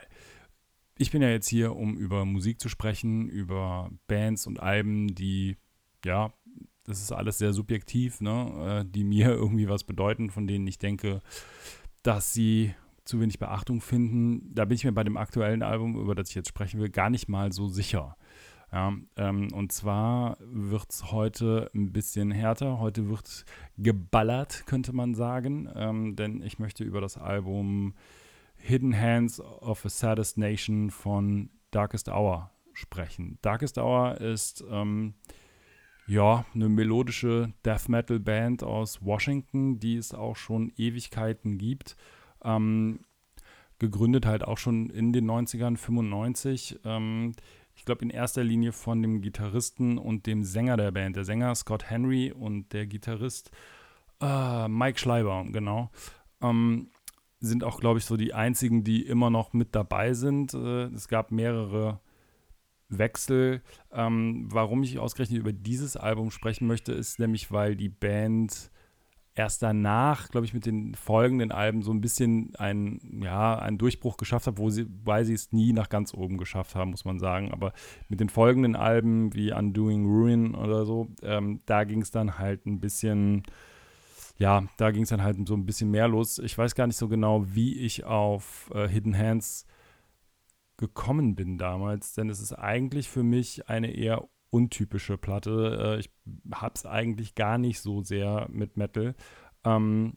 Ich 0.96 1.10
bin 1.10 1.22
ja 1.22 1.28
jetzt 1.28 1.48
hier, 1.48 1.74
um 1.74 1.96
über 1.96 2.24
Musik 2.24 2.60
zu 2.60 2.68
sprechen, 2.68 3.28
über 3.28 3.90
Bands 4.06 4.46
und 4.46 4.60
Alben, 4.60 5.14
die, 5.14 5.56
ja, 6.04 6.32
das 6.84 7.00
ist 7.00 7.12
alles 7.12 7.38
sehr 7.38 7.52
subjektiv, 7.52 8.20
ne, 8.20 8.82
äh, 8.84 8.90
die 8.90 9.04
mir 9.04 9.28
irgendwie 9.30 9.68
was 9.68 9.84
bedeuten, 9.84 10.30
von 10.30 10.46
denen 10.46 10.66
ich 10.66 10.78
denke, 10.78 11.20
dass 12.02 12.32
sie 12.32 12.74
zu 13.04 13.20
wenig 13.20 13.38
Beachtung 13.38 13.80
finden. 13.80 14.54
Da 14.54 14.64
bin 14.64 14.76
ich 14.76 14.84
mir 14.84 14.92
bei 14.92 15.04
dem 15.04 15.16
aktuellen 15.16 15.62
Album, 15.62 15.96
über 15.96 16.14
das 16.14 16.30
ich 16.30 16.34
jetzt 16.34 16.48
sprechen 16.48 16.80
will, 16.80 16.90
gar 16.90 17.10
nicht 17.10 17.28
mal 17.28 17.52
so 17.52 17.68
sicher. 17.68 18.16
Ja, 18.72 18.92
ähm, 19.16 19.52
und 19.52 19.70
zwar 19.70 20.36
wird 20.40 20.90
es 20.90 21.12
heute 21.12 21.70
ein 21.74 21.92
bisschen 21.92 22.32
härter. 22.32 22.80
Heute 22.80 23.08
wird 23.08 23.44
geballert, 23.78 24.64
könnte 24.66 24.92
man 24.92 25.14
sagen. 25.14 25.68
Ähm, 25.76 26.16
denn 26.16 26.42
ich 26.42 26.58
möchte 26.58 26.82
über 26.82 27.00
das 27.00 27.16
Album 27.16 27.94
Hidden 28.56 28.98
Hands 28.98 29.40
of 29.40 29.84
a 29.84 29.88
Saddest 29.88 30.38
Nation 30.38 30.90
von 30.90 31.50
Darkest 31.70 32.08
Hour 32.08 32.50
sprechen. 32.72 33.38
Darkest 33.42 33.78
Hour 33.78 34.20
ist 34.20 34.64
ähm, 34.68 35.14
ja 36.06 36.44
eine 36.54 36.68
melodische 36.68 37.52
Death 37.64 37.88
Metal 37.88 38.18
Band 38.18 38.64
aus 38.64 39.04
Washington, 39.04 39.78
die 39.78 39.96
es 39.96 40.14
auch 40.14 40.36
schon 40.36 40.72
Ewigkeiten 40.76 41.58
gibt. 41.58 41.96
Ähm, 42.44 43.00
gegründet 43.78 44.26
halt 44.26 44.44
auch 44.44 44.58
schon 44.58 44.88
in 44.90 45.12
den 45.12 45.28
90ern, 45.28 45.76
95. 45.76 46.80
Ähm, 46.84 47.32
ich 47.74 47.84
glaube 47.84 48.04
in 48.04 48.10
erster 48.10 48.44
Linie 48.44 48.72
von 48.72 49.02
dem 49.02 49.20
Gitarristen 49.20 49.98
und 49.98 50.26
dem 50.26 50.44
Sänger 50.44 50.76
der 50.76 50.92
Band. 50.92 51.16
Der 51.16 51.24
Sänger 51.24 51.54
Scott 51.54 51.90
Henry 51.90 52.32
und 52.32 52.72
der 52.72 52.86
Gitarrist 52.86 53.50
äh, 54.20 54.68
Mike 54.68 54.98
Schleiber, 54.98 55.44
genau. 55.50 55.90
Ähm, 56.40 56.88
sind 57.40 57.64
auch, 57.64 57.80
glaube 57.80 57.98
ich, 57.98 58.04
so 58.04 58.16
die 58.16 58.32
einzigen, 58.32 58.84
die 58.84 59.02
immer 59.02 59.30
noch 59.30 59.52
mit 59.52 59.74
dabei 59.74 60.14
sind. 60.14 60.54
Äh, 60.54 60.84
es 60.86 61.08
gab 61.08 61.30
mehrere 61.30 62.00
Wechsel. 62.88 63.62
Ähm, 63.92 64.48
warum 64.50 64.82
ich 64.82 64.98
ausgerechnet 64.98 65.40
über 65.40 65.52
dieses 65.52 65.96
Album 65.96 66.30
sprechen 66.30 66.66
möchte, 66.66 66.92
ist 66.92 67.18
nämlich, 67.18 67.50
weil 67.50 67.76
die 67.76 67.88
Band 67.88 68.70
erst 69.34 69.62
danach, 69.62 70.28
glaube 70.28 70.46
ich, 70.46 70.54
mit 70.54 70.64
den 70.64 70.94
folgenden 70.94 71.50
Alben 71.50 71.82
so 71.82 71.92
ein 71.92 72.00
bisschen 72.00 72.54
einen, 72.56 73.20
ja, 73.22 73.58
einen 73.58 73.78
Durchbruch 73.78 74.16
geschafft 74.16 74.46
hat, 74.46 74.58
wo 74.58 74.70
sie, 74.70 74.86
weil 75.04 75.24
sie 75.24 75.34
es 75.34 75.52
nie 75.52 75.72
nach 75.72 75.88
ganz 75.88 76.14
oben 76.14 76.38
geschafft 76.38 76.74
haben, 76.74 76.92
muss 76.92 77.04
man 77.04 77.18
sagen. 77.18 77.50
Aber 77.52 77.72
mit 78.08 78.20
den 78.20 78.28
folgenden 78.28 78.76
Alben 78.76 79.34
wie 79.34 79.52
Undoing 79.52 80.06
Ruin 80.06 80.54
oder 80.54 80.86
so, 80.86 81.08
ähm, 81.22 81.60
da 81.66 81.84
ging 81.84 82.00
es 82.00 82.12
dann 82.12 82.38
halt 82.38 82.64
ein 82.66 82.78
bisschen, 82.78 83.42
ja, 84.38 84.64
da 84.76 84.92
ging 84.92 85.02
es 85.02 85.08
dann 85.08 85.22
halt 85.22 85.36
so 85.48 85.54
ein 85.54 85.66
bisschen 85.66 85.90
mehr 85.90 86.06
los. 86.06 86.38
Ich 86.38 86.56
weiß 86.56 86.76
gar 86.76 86.86
nicht 86.86 86.96
so 86.96 87.08
genau, 87.08 87.44
wie 87.54 87.78
ich 87.80 88.04
auf 88.04 88.70
äh, 88.72 88.88
Hidden 88.88 89.18
Hands 89.18 89.66
gekommen 90.76 91.34
bin 91.34 91.58
damals, 91.58 92.14
denn 92.14 92.28
es 92.28 92.40
ist 92.40 92.52
eigentlich 92.52 93.08
für 93.08 93.22
mich 93.22 93.68
eine 93.68 93.92
eher 93.92 94.28
untypische 94.54 95.18
Platte. 95.18 95.96
Äh, 95.96 96.00
ich 96.00 96.10
habe 96.52 96.74
es 96.76 96.86
eigentlich 96.86 97.34
gar 97.34 97.58
nicht 97.58 97.80
so 97.80 98.02
sehr 98.02 98.46
mit 98.50 98.76
Metal. 98.76 99.16
Ähm, 99.64 100.16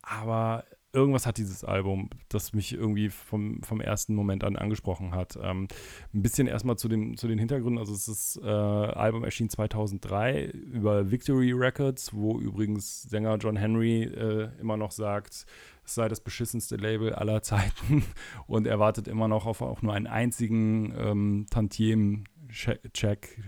aber 0.00 0.64
irgendwas 0.94 1.26
hat 1.26 1.36
dieses 1.36 1.62
Album, 1.62 2.08
das 2.30 2.54
mich 2.54 2.72
irgendwie 2.72 3.10
vom, 3.10 3.62
vom 3.62 3.82
ersten 3.82 4.14
Moment 4.14 4.42
an 4.42 4.56
angesprochen 4.56 5.14
hat. 5.14 5.38
Ähm, 5.40 5.68
ein 6.14 6.22
bisschen 6.22 6.46
erstmal 6.46 6.76
zu, 6.76 6.88
dem, 6.88 7.18
zu 7.18 7.28
den 7.28 7.38
Hintergründen. 7.38 7.78
Also, 7.78 7.92
ist 7.92 8.40
äh, 8.42 8.48
Album 8.48 9.22
erschien 9.22 9.50
2003 9.50 10.46
über 10.46 11.10
Victory 11.10 11.52
Records, 11.52 12.14
wo 12.14 12.40
übrigens 12.40 13.02
Sänger 13.02 13.36
John 13.36 13.56
Henry 13.56 14.04
äh, 14.04 14.48
immer 14.58 14.78
noch 14.78 14.92
sagt, 14.92 15.44
es 15.84 15.94
sei 15.94 16.08
das 16.08 16.20
beschissenste 16.20 16.76
Label 16.76 17.14
aller 17.14 17.42
Zeiten 17.42 18.02
und 18.46 18.66
er 18.66 18.78
wartet 18.78 19.08
immer 19.08 19.28
noch 19.28 19.44
auf 19.44 19.60
auch 19.60 19.82
nur 19.82 19.92
einen 19.92 20.06
einzigen 20.06 20.94
ähm, 20.96 21.46
Tantiem 21.50 22.24
Check, 22.50 22.92
Check, 22.92 23.38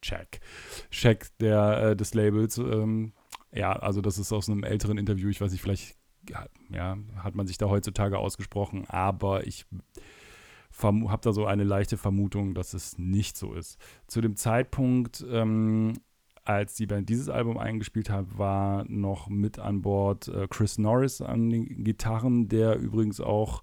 Check, 0.00 0.40
Check, 0.90 1.28
der, 1.40 1.82
äh, 1.82 1.96
des 1.96 2.14
Labels. 2.14 2.58
Ähm, 2.58 3.12
ja, 3.52 3.72
also 3.72 4.00
das 4.00 4.18
ist 4.18 4.32
aus 4.32 4.48
einem 4.48 4.64
älteren 4.64 4.98
Interview, 4.98 5.28
ich 5.28 5.40
weiß 5.40 5.52
nicht, 5.52 5.62
vielleicht 5.62 5.96
ja, 6.70 6.96
hat 7.16 7.34
man 7.34 7.46
sich 7.46 7.58
da 7.58 7.68
heutzutage 7.68 8.18
ausgesprochen, 8.18 8.84
aber 8.88 9.46
ich 9.46 9.66
habe 10.80 11.20
da 11.22 11.32
so 11.32 11.46
eine 11.46 11.64
leichte 11.64 11.96
Vermutung, 11.96 12.54
dass 12.54 12.74
es 12.74 12.98
nicht 12.98 13.36
so 13.36 13.52
ist. 13.52 13.78
Zu 14.06 14.20
dem 14.20 14.36
Zeitpunkt, 14.36 15.24
ähm, 15.30 15.92
als 16.44 16.74
die 16.74 16.86
Band 16.86 17.08
dieses 17.08 17.28
Album 17.28 17.58
eingespielt 17.58 18.10
hat, 18.10 18.38
war 18.38 18.84
noch 18.88 19.28
mit 19.28 19.58
an 19.58 19.82
Bord 19.82 20.28
äh, 20.28 20.48
Chris 20.48 20.78
Norris 20.78 21.20
an 21.20 21.50
den 21.50 21.84
Gitarren, 21.84 22.48
der 22.48 22.78
übrigens 22.78 23.20
auch, 23.20 23.62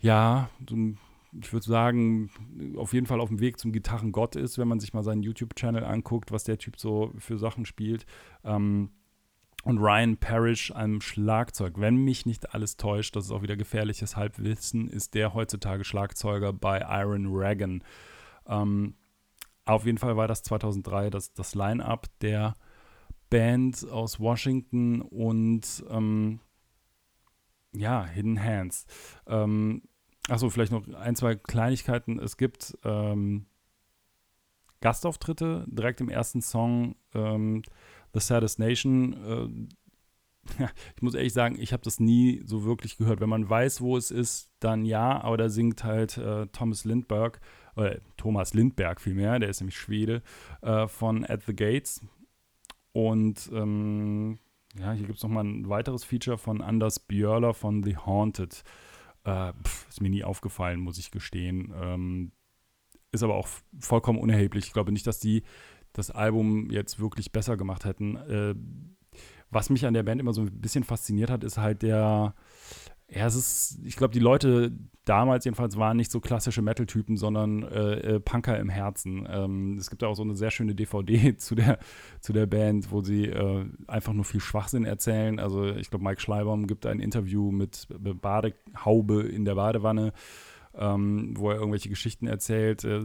ja, 0.00 0.48
so 0.68 0.74
ein 0.74 0.98
ich 1.40 1.52
würde 1.52 1.66
sagen, 1.66 2.30
auf 2.76 2.92
jeden 2.92 3.06
Fall 3.06 3.20
auf 3.20 3.28
dem 3.28 3.40
Weg 3.40 3.58
zum 3.58 3.72
Gitarrengott 3.72 4.36
ist, 4.36 4.58
wenn 4.58 4.68
man 4.68 4.80
sich 4.80 4.92
mal 4.92 5.02
seinen 5.02 5.22
YouTube-Channel 5.22 5.84
anguckt, 5.84 6.30
was 6.30 6.44
der 6.44 6.58
Typ 6.58 6.78
so 6.78 7.12
für 7.18 7.38
Sachen 7.38 7.64
spielt. 7.64 8.04
Ähm, 8.44 8.90
und 9.64 9.78
Ryan 9.78 10.16
Parrish 10.16 10.72
am 10.72 11.00
Schlagzeug. 11.00 11.74
Wenn 11.76 11.96
mich 11.96 12.26
nicht 12.26 12.52
alles 12.52 12.76
täuscht, 12.76 13.14
das 13.14 13.26
ist 13.26 13.30
auch 13.30 13.42
wieder 13.42 13.56
gefährliches 13.56 14.16
Halbwissen, 14.16 14.88
ist 14.88 15.14
der 15.14 15.34
heutzutage 15.34 15.84
Schlagzeuger 15.84 16.52
bei 16.52 16.80
Iron 16.80 17.26
Reagan. 17.32 17.84
Ähm, 18.46 18.96
auf 19.64 19.86
jeden 19.86 19.98
Fall 19.98 20.16
war 20.16 20.26
das 20.26 20.42
2003 20.42 21.10
das, 21.10 21.32
das 21.32 21.54
Line-Up 21.54 22.06
der 22.20 22.56
Band 23.30 23.88
aus 23.88 24.18
Washington 24.18 25.00
und 25.00 25.84
ähm, 25.88 26.40
ja, 27.72 28.04
Hidden 28.04 28.42
Hands. 28.42 28.84
Ähm, 29.26 29.82
Achso, 30.28 30.50
vielleicht 30.50 30.72
noch 30.72 30.86
ein, 30.94 31.16
zwei 31.16 31.34
Kleinigkeiten. 31.34 32.18
Es 32.18 32.36
gibt 32.36 32.78
ähm, 32.84 33.46
Gastauftritte 34.80 35.64
direkt 35.68 36.00
im 36.00 36.08
ersten 36.08 36.42
Song 36.42 36.96
ähm, 37.14 37.62
The 38.12 38.20
Saddest 38.20 38.58
Nation. 38.58 39.68
Äh, 40.58 40.64
ich 40.96 41.02
muss 41.02 41.14
ehrlich 41.14 41.32
sagen, 41.32 41.56
ich 41.58 41.72
habe 41.72 41.82
das 41.82 42.00
nie 42.00 42.42
so 42.44 42.64
wirklich 42.64 42.98
gehört. 42.98 43.20
Wenn 43.20 43.28
man 43.28 43.48
weiß, 43.48 43.80
wo 43.80 43.96
es 43.96 44.10
ist, 44.10 44.50
dann 44.60 44.84
ja, 44.84 45.20
aber 45.22 45.36
da 45.36 45.48
singt 45.48 45.84
halt 45.84 46.18
äh, 46.18 46.46
Thomas 46.48 46.84
Lindberg, 46.84 47.40
äh, 47.76 47.98
Thomas 48.16 48.54
Lindberg 48.54 49.00
vielmehr, 49.00 49.38
der 49.38 49.48
ist 49.48 49.60
nämlich 49.60 49.78
Schwede, 49.78 50.22
äh, 50.60 50.86
von 50.88 51.24
At 51.24 51.44
the 51.46 51.54
Gates. 51.54 52.04
Und 52.92 53.50
ähm, 53.52 54.38
ja, 54.78 54.92
hier 54.92 55.06
gibt 55.06 55.18
es 55.18 55.22
nochmal 55.22 55.44
ein 55.44 55.68
weiteres 55.68 56.04
Feature 56.04 56.38
von 56.38 56.60
Anders 56.60 56.98
Björler 56.98 57.54
von 57.54 57.82
The 57.82 57.96
Haunted. 57.96 58.62
Äh, 59.24 59.52
pff, 59.64 59.88
ist 59.88 60.00
mir 60.00 60.10
nie 60.10 60.24
aufgefallen, 60.24 60.80
muss 60.80 60.98
ich 60.98 61.10
gestehen. 61.10 61.72
Ähm, 61.80 62.32
ist 63.12 63.22
aber 63.22 63.34
auch 63.34 63.48
vollkommen 63.78 64.18
unerheblich. 64.18 64.66
Ich 64.66 64.72
glaube 64.72 64.92
nicht, 64.92 65.06
dass 65.06 65.20
die 65.20 65.42
das 65.92 66.10
Album 66.10 66.70
jetzt 66.70 66.98
wirklich 66.98 67.32
besser 67.32 67.56
gemacht 67.56 67.84
hätten. 67.84 68.16
Äh, 68.16 68.54
was 69.50 69.68
mich 69.68 69.84
an 69.84 69.94
der 69.94 70.02
Band 70.02 70.20
immer 70.20 70.32
so 70.32 70.42
ein 70.42 70.60
bisschen 70.60 70.82
fasziniert 70.82 71.30
hat, 71.30 71.44
ist 71.44 71.58
halt 71.58 71.82
der, 71.82 72.34
ja, 73.14 73.26
es 73.26 73.34
ist, 73.34 73.78
ich 73.84 73.96
glaube, 73.96 74.14
die 74.14 74.20
Leute 74.20 74.72
damals 75.04 75.44
jedenfalls 75.44 75.76
waren 75.76 75.96
nicht 75.96 76.10
so 76.10 76.20
klassische 76.20 76.62
Metal-Typen, 76.62 77.16
sondern 77.16 77.62
äh, 77.64 78.14
äh, 78.14 78.20
Punker 78.20 78.58
im 78.58 78.68
Herzen. 78.68 79.26
Ähm, 79.30 79.76
es 79.78 79.90
gibt 79.90 80.02
auch 80.04 80.14
so 80.14 80.22
eine 80.22 80.34
sehr 80.34 80.50
schöne 80.50 80.74
DVD 80.74 81.36
zu 81.36 81.54
der, 81.54 81.78
zu 82.20 82.32
der 82.32 82.46
Band, 82.46 82.90
wo 82.90 83.02
sie 83.02 83.26
äh, 83.26 83.66
einfach 83.86 84.12
nur 84.12 84.24
viel 84.24 84.40
Schwachsinn 84.40 84.84
erzählen. 84.84 85.38
Also 85.38 85.66
ich 85.66 85.90
glaube, 85.90 86.04
Mike 86.04 86.20
Schleibaum 86.20 86.66
gibt 86.66 86.86
ein 86.86 87.00
Interview 87.00 87.50
mit 87.50 87.86
Badehaube 87.90 89.22
in 89.22 89.44
der 89.44 89.56
Badewanne. 89.56 90.12
Ähm, 90.74 91.34
wo 91.36 91.50
er 91.50 91.56
irgendwelche 91.56 91.90
Geschichten 91.90 92.26
erzählt. 92.26 92.82
Äh, 92.82 93.04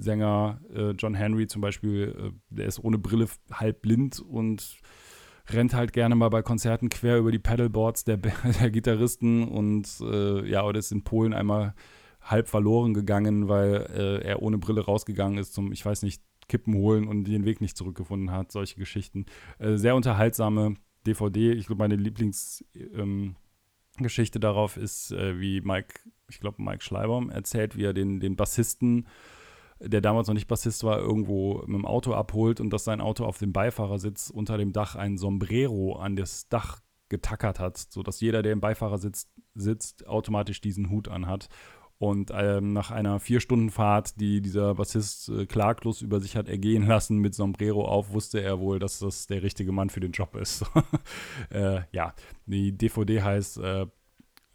Sänger 0.00 0.60
äh, 0.74 0.90
John 0.90 1.14
Henry 1.14 1.46
zum 1.46 1.62
Beispiel, 1.62 2.16
äh, 2.18 2.30
der 2.50 2.66
ist 2.66 2.82
ohne 2.82 2.98
Brille 2.98 3.28
halb 3.52 3.82
blind 3.82 4.18
und 4.18 4.80
rennt 5.52 5.74
halt 5.74 5.92
gerne 5.92 6.14
mal 6.14 6.28
bei 6.28 6.42
Konzerten 6.42 6.88
quer 6.88 7.18
über 7.18 7.32
die 7.32 7.38
Pedalboards 7.38 8.04
der, 8.04 8.16
der 8.16 8.70
Gitarristen 8.70 9.48
und 9.48 9.88
äh, 10.00 10.48
ja, 10.48 10.64
oder 10.64 10.78
ist 10.78 10.92
in 10.92 11.04
Polen 11.04 11.32
einmal 11.32 11.74
halb 12.20 12.48
verloren 12.48 12.94
gegangen, 12.94 13.48
weil 13.48 13.86
äh, 13.94 14.26
er 14.26 14.42
ohne 14.42 14.58
Brille 14.58 14.84
rausgegangen 14.84 15.38
ist 15.38 15.54
zum, 15.54 15.72
ich 15.72 15.84
weiß 15.84 16.02
nicht, 16.02 16.22
Kippen 16.48 16.74
holen 16.74 17.08
und 17.08 17.24
den 17.24 17.44
Weg 17.44 17.60
nicht 17.60 17.76
zurückgefunden 17.76 18.32
hat. 18.32 18.52
Solche 18.52 18.76
Geschichten. 18.76 19.26
Äh, 19.58 19.76
sehr 19.76 19.94
unterhaltsame 19.94 20.74
DVD. 21.06 21.52
Ich 21.52 21.66
glaube, 21.66 21.78
meine 21.78 21.96
Lieblingsgeschichte 21.96 24.38
ähm, 24.38 24.40
darauf 24.40 24.76
ist, 24.76 25.12
äh, 25.12 25.40
wie 25.40 25.60
Mike, 25.60 26.00
ich 26.28 26.40
glaube, 26.40 26.62
Mike 26.62 26.82
Schleibaum 26.82 27.30
erzählt, 27.30 27.76
wie 27.76 27.84
er 27.84 27.94
den, 27.94 28.20
den 28.20 28.36
Bassisten 28.36 29.06
der 29.80 30.00
damals 30.00 30.28
noch 30.28 30.34
nicht 30.34 30.48
Bassist 30.48 30.84
war, 30.84 30.98
irgendwo 30.98 31.62
mit 31.66 31.76
dem 31.76 31.86
Auto 31.86 32.12
abholt 32.12 32.60
und 32.60 32.70
dass 32.70 32.84
sein 32.84 33.00
Auto 33.00 33.24
auf 33.24 33.38
dem 33.38 33.52
Beifahrersitz 33.52 34.30
unter 34.30 34.58
dem 34.58 34.72
Dach 34.72 34.94
ein 34.94 35.16
Sombrero 35.16 35.96
an 35.96 36.16
das 36.16 36.48
Dach 36.48 36.80
getackert 37.08 37.58
hat, 37.58 37.76
sodass 37.76 38.20
jeder, 38.20 38.42
der 38.42 38.52
im 38.52 38.60
Beifahrersitz 38.60 39.28
sitzt, 39.54 40.06
automatisch 40.06 40.60
diesen 40.60 40.90
Hut 40.90 41.08
anhat. 41.08 41.48
Und 41.98 42.30
ähm, 42.34 42.72
nach 42.72 42.90
einer 42.90 43.20
Vier-Stunden-Fahrt, 43.20 44.18
die 44.18 44.40
dieser 44.40 44.74
Bassist 44.76 45.28
äh, 45.28 45.44
klaglos 45.44 46.00
über 46.00 46.18
sich 46.18 46.34
hat 46.34 46.48
ergehen 46.48 46.86
lassen 46.86 47.18
mit 47.18 47.34
Sombrero 47.34 47.84
auf, 47.84 48.12
wusste 48.12 48.40
er 48.40 48.58
wohl, 48.58 48.78
dass 48.78 49.00
das 49.00 49.26
der 49.26 49.42
richtige 49.42 49.70
Mann 49.70 49.90
für 49.90 50.00
den 50.00 50.12
Job 50.12 50.34
ist. 50.34 50.64
äh, 51.50 51.82
ja, 51.92 52.14
die 52.46 52.72
DVD 52.72 53.20
heißt 53.20 53.58
äh, 53.58 53.86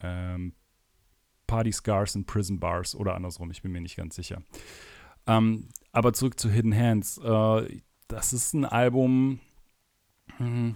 ähm, 0.01 0.53
Party 1.45 1.71
Scars 1.71 2.15
and 2.15 2.25
Prison 2.25 2.59
Bars 2.59 2.95
oder 2.95 3.13
andersrum, 3.13 3.51
ich 3.51 3.61
bin 3.61 3.71
mir 3.71 3.81
nicht 3.81 3.95
ganz 3.95 4.15
sicher. 4.15 4.41
Ähm, 5.27 5.69
aber 5.91 6.13
zurück 6.13 6.39
zu 6.39 6.49
Hidden 6.49 6.75
Hands. 6.75 7.17
Äh, 7.19 7.81
das 8.07 8.33
ist 8.33 8.53
ein 8.53 8.65
Album, 8.65 9.39
hm, 10.37 10.75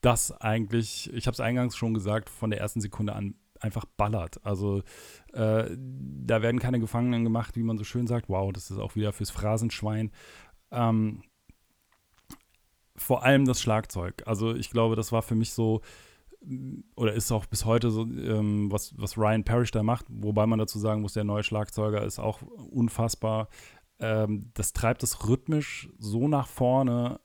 das 0.00 0.32
eigentlich, 0.32 1.12
ich 1.12 1.26
habe 1.26 1.34
es 1.34 1.40
eingangs 1.40 1.76
schon 1.76 1.94
gesagt, 1.94 2.30
von 2.30 2.50
der 2.50 2.60
ersten 2.60 2.80
Sekunde 2.80 3.14
an 3.14 3.34
einfach 3.60 3.84
ballert. 3.96 4.44
Also 4.44 4.82
äh, 5.32 5.70
da 5.76 6.42
werden 6.42 6.60
keine 6.60 6.80
Gefangenen 6.80 7.24
gemacht, 7.24 7.56
wie 7.56 7.62
man 7.62 7.78
so 7.78 7.84
schön 7.84 8.06
sagt. 8.06 8.28
Wow, 8.28 8.52
das 8.52 8.70
ist 8.70 8.78
auch 8.78 8.96
wieder 8.96 9.12
fürs 9.12 9.30
Phrasenschwein. 9.30 10.12
Ähm, 10.70 11.22
vor 12.96 13.24
allem 13.24 13.44
das 13.44 13.60
Schlagzeug. 13.60 14.22
Also 14.26 14.54
ich 14.54 14.70
glaube, 14.70 14.96
das 14.96 15.12
war 15.12 15.22
für 15.22 15.34
mich 15.34 15.52
so, 15.52 15.82
oder 16.94 17.12
ist 17.12 17.32
auch 17.32 17.46
bis 17.46 17.64
heute 17.64 17.90
so, 17.90 18.02
ähm, 18.02 18.70
was, 18.70 18.94
was 18.98 19.18
Ryan 19.18 19.44
Parrish 19.44 19.70
da 19.70 19.82
macht, 19.82 20.06
wobei 20.08 20.46
man 20.46 20.58
dazu 20.58 20.78
sagen 20.78 21.00
muss, 21.00 21.14
der 21.14 21.24
neue 21.24 21.42
Schlagzeuger 21.42 22.04
ist 22.04 22.18
auch 22.18 22.42
unfassbar. 22.42 23.48
Ähm, 23.98 24.50
das 24.54 24.72
treibt 24.72 25.02
es 25.02 25.28
rhythmisch 25.28 25.88
so 25.98 26.28
nach 26.28 26.46
vorne, 26.46 27.20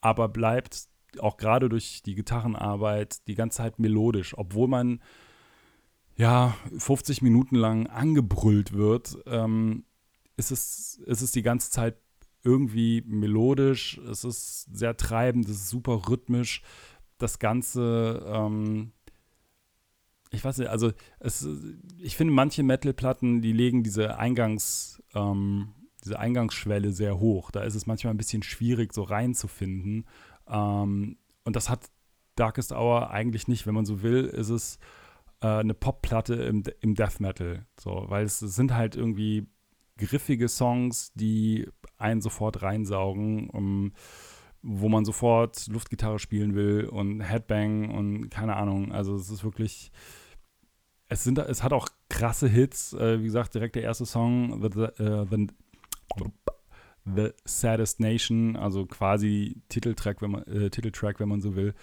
aber 0.00 0.28
bleibt 0.28 0.88
auch 1.18 1.36
gerade 1.36 1.68
durch 1.68 2.02
die 2.02 2.14
Gitarrenarbeit 2.14 3.26
die 3.28 3.34
ganze 3.34 3.58
Zeit 3.58 3.78
melodisch, 3.78 4.36
obwohl 4.36 4.68
man 4.68 5.00
ja 6.16 6.54
50 6.76 7.22
Minuten 7.22 7.56
lang 7.56 7.86
angebrüllt 7.86 8.72
wird, 8.72 9.18
ähm, 9.26 9.84
ist, 10.36 10.50
es, 10.50 11.00
ist 11.06 11.22
es 11.22 11.32
die 11.32 11.42
ganze 11.42 11.70
Zeit 11.70 11.96
irgendwie 12.44 13.02
melodisch, 13.06 13.98
es 13.98 14.24
ist 14.24 14.68
sehr 14.74 14.96
treibend, 14.96 15.48
es 15.48 15.56
ist 15.56 15.68
super 15.68 16.08
rhythmisch 16.08 16.62
das 17.22 17.38
Ganze, 17.38 18.22
ähm, 18.26 18.92
ich 20.30 20.44
weiß 20.44 20.58
nicht, 20.58 20.68
also 20.68 20.92
es, 21.20 21.46
ich 21.98 22.16
finde, 22.16 22.32
manche 22.32 22.62
Metal-Platten, 22.62 23.42
die 23.42 23.52
legen 23.52 23.82
diese 23.82 24.18
Eingangs, 24.18 25.02
ähm, 25.14 25.74
diese 26.04 26.18
Eingangsschwelle 26.18 26.92
sehr 26.92 27.18
hoch. 27.20 27.50
Da 27.50 27.62
ist 27.62 27.74
es 27.74 27.86
manchmal 27.86 28.12
ein 28.12 28.18
bisschen 28.18 28.42
schwierig, 28.42 28.92
so 28.92 29.02
reinzufinden. 29.02 30.06
Ähm, 30.48 31.18
und 31.44 31.56
das 31.56 31.68
hat 31.68 31.90
Darkest 32.34 32.72
Hour 32.72 33.10
eigentlich 33.10 33.46
nicht. 33.46 33.66
Wenn 33.66 33.74
man 33.74 33.86
so 33.86 34.02
will, 34.02 34.24
ist 34.24 34.48
es 34.48 34.78
äh, 35.42 35.46
eine 35.46 35.74
Popplatte 35.74 36.34
im, 36.34 36.62
im 36.80 36.94
Death 36.94 37.20
Metal. 37.20 37.66
So, 37.78 38.06
weil 38.08 38.24
es, 38.24 38.42
es 38.42 38.54
sind 38.54 38.74
halt 38.74 38.96
irgendwie 38.96 39.46
griffige 39.98 40.48
Songs, 40.48 41.12
die 41.14 41.68
einen 41.98 42.22
sofort 42.22 42.62
reinsaugen. 42.62 43.50
Um, 43.50 43.92
wo 44.62 44.88
man 44.88 45.04
sofort 45.04 45.66
Luftgitarre 45.66 46.18
spielen 46.18 46.54
will 46.54 46.84
und 46.84 47.20
Headbang 47.20 47.90
und 47.90 48.30
keine 48.30 48.56
Ahnung. 48.56 48.92
Also 48.92 49.16
es 49.16 49.28
ist 49.28 49.44
wirklich, 49.44 49.90
es 51.08 51.24
sind, 51.24 51.38
es 51.38 51.62
hat 51.62 51.72
auch 51.72 51.88
krasse 52.08 52.48
Hits. 52.48 52.92
Äh, 52.92 53.20
wie 53.20 53.24
gesagt, 53.24 53.54
direkt 53.54 53.74
der 53.74 53.82
erste 53.82 54.06
Song, 54.06 54.62
The, 54.62 55.02
uh, 55.02 55.26
the, 55.28 55.48
the, 57.04 57.30
Saddest 57.44 57.98
Nation, 57.98 58.56
also 58.56 58.86
quasi 58.86 59.60
Titeltrack, 59.68 60.22
wenn 60.22 60.30
man, 60.30 60.42
äh, 60.44 60.70
Titeltrack, 60.70 61.18
wenn 61.18 61.28
man 61.28 61.40
so 61.40 61.56
will, 61.56 61.74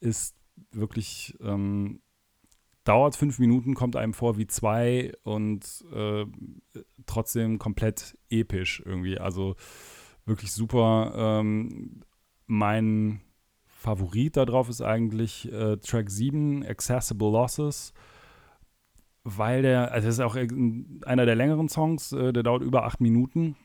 ist 0.00 0.36
wirklich 0.72 1.36
ähm, 1.40 2.00
dauert 2.84 3.16
fünf 3.16 3.38
Minuten, 3.38 3.74
kommt 3.74 3.96
einem 3.96 4.12
vor 4.12 4.36
wie 4.36 4.46
zwei 4.46 5.12
und 5.22 5.84
äh, 5.92 6.26
trotzdem 7.06 7.58
komplett 7.58 8.16
episch 8.30 8.82
irgendwie. 8.84 9.18
Also 9.18 9.56
wirklich 10.26 10.52
super. 10.52 11.12
Ähm, 11.16 12.02
mein 12.46 13.20
Favorit 13.64 14.36
darauf 14.36 14.68
ist 14.68 14.80
eigentlich 14.80 15.52
äh, 15.52 15.76
Track 15.76 16.10
7, 16.10 16.64
Accessible 16.64 17.30
Losses, 17.30 17.92
weil 19.22 19.62
der, 19.62 19.92
also 19.92 20.08
das 20.08 20.16
ist 20.16 20.20
auch 20.20 20.36
einer 20.36 21.26
der 21.26 21.34
längeren 21.34 21.68
Songs, 21.68 22.12
äh, 22.12 22.32
der 22.32 22.42
dauert 22.42 22.62
über 22.62 22.84
acht 22.84 23.00
Minuten 23.00 23.56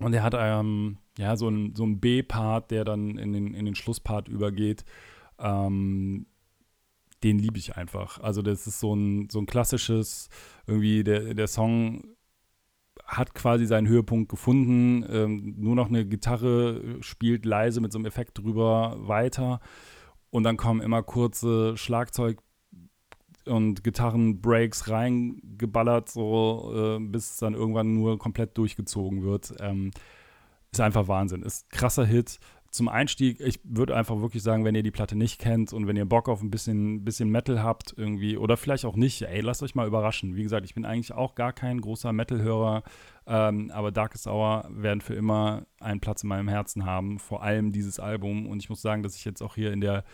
und 0.00 0.12
der 0.12 0.22
hat 0.22 0.34
ähm, 0.36 0.98
ja 1.18 1.36
so 1.36 1.48
einen 1.48 1.74
so 1.74 1.86
B-Part, 1.86 2.70
der 2.70 2.84
dann 2.84 3.18
in 3.18 3.32
den, 3.32 3.54
in 3.54 3.64
den 3.64 3.74
Schlusspart 3.74 4.28
übergeht. 4.28 4.84
Ähm, 5.38 6.26
den 7.22 7.38
liebe 7.38 7.58
ich 7.58 7.76
einfach. 7.76 8.20
Also 8.20 8.42
das 8.42 8.66
ist 8.66 8.78
so 8.78 8.94
ein, 8.94 9.28
so 9.30 9.38
ein 9.38 9.46
klassisches, 9.46 10.28
irgendwie 10.66 11.02
der, 11.02 11.34
der 11.34 11.46
Song 11.46 12.15
hat 13.06 13.34
quasi 13.34 13.66
seinen 13.66 13.88
Höhepunkt 13.88 14.28
gefunden. 14.28 15.04
Ähm, 15.10 15.54
nur 15.56 15.74
noch 15.74 15.88
eine 15.88 16.04
Gitarre 16.04 16.98
spielt 17.00 17.44
leise 17.44 17.80
mit 17.80 17.92
so 17.92 17.98
einem 17.98 18.06
Effekt 18.06 18.38
drüber 18.38 18.96
weiter. 18.98 19.60
Und 20.30 20.42
dann 20.42 20.56
kommen 20.56 20.80
immer 20.80 21.02
kurze 21.02 21.76
Schlagzeug- 21.76 22.42
und 23.46 23.84
Gitarrenbreaks 23.84 24.90
reingeballert, 24.90 26.10
so 26.10 26.72
äh, 26.74 26.98
bis 27.00 27.32
es 27.32 27.36
dann 27.36 27.54
irgendwann 27.54 27.94
nur 27.94 28.18
komplett 28.18 28.58
durchgezogen 28.58 29.22
wird. 29.22 29.54
Ähm, 29.60 29.92
ist 30.72 30.80
einfach 30.80 31.08
Wahnsinn. 31.08 31.42
Ist 31.42 31.70
krasser 31.70 32.04
Hit 32.04 32.38
zum 32.76 32.88
Einstieg, 32.88 33.40
ich 33.40 33.60
würde 33.64 33.96
einfach 33.96 34.20
wirklich 34.20 34.42
sagen, 34.42 34.64
wenn 34.64 34.74
ihr 34.74 34.82
die 34.82 34.90
Platte 34.90 35.16
nicht 35.16 35.40
kennt 35.40 35.72
und 35.72 35.86
wenn 35.86 35.96
ihr 35.96 36.04
Bock 36.04 36.28
auf 36.28 36.42
ein 36.42 36.50
bisschen, 36.50 37.04
bisschen 37.04 37.30
Metal 37.30 37.62
habt 37.62 37.94
irgendwie 37.96 38.36
oder 38.36 38.56
vielleicht 38.56 38.84
auch 38.84 38.96
nicht, 38.96 39.22
ey, 39.22 39.40
lasst 39.40 39.62
euch 39.62 39.74
mal 39.74 39.86
überraschen. 39.86 40.36
Wie 40.36 40.42
gesagt, 40.42 40.64
ich 40.64 40.74
bin 40.74 40.84
eigentlich 40.84 41.12
auch 41.12 41.34
gar 41.34 41.52
kein 41.52 41.80
großer 41.80 42.12
Metal-Hörer, 42.12 42.82
ähm, 43.26 43.70
aber 43.72 43.90
Darkest 43.90 44.26
Hour 44.26 44.68
werden 44.70 45.00
für 45.00 45.14
immer 45.14 45.66
einen 45.80 46.00
Platz 46.00 46.22
in 46.22 46.28
meinem 46.28 46.48
Herzen 46.48 46.84
haben, 46.84 47.18
vor 47.18 47.42
allem 47.42 47.72
dieses 47.72 47.98
Album. 47.98 48.46
Und 48.46 48.62
ich 48.62 48.68
muss 48.68 48.82
sagen, 48.82 49.02
dass 49.02 49.16
ich 49.16 49.24
jetzt 49.24 49.42
auch 49.42 49.54
hier 49.54 49.72
in 49.72 49.80
der 49.80 50.04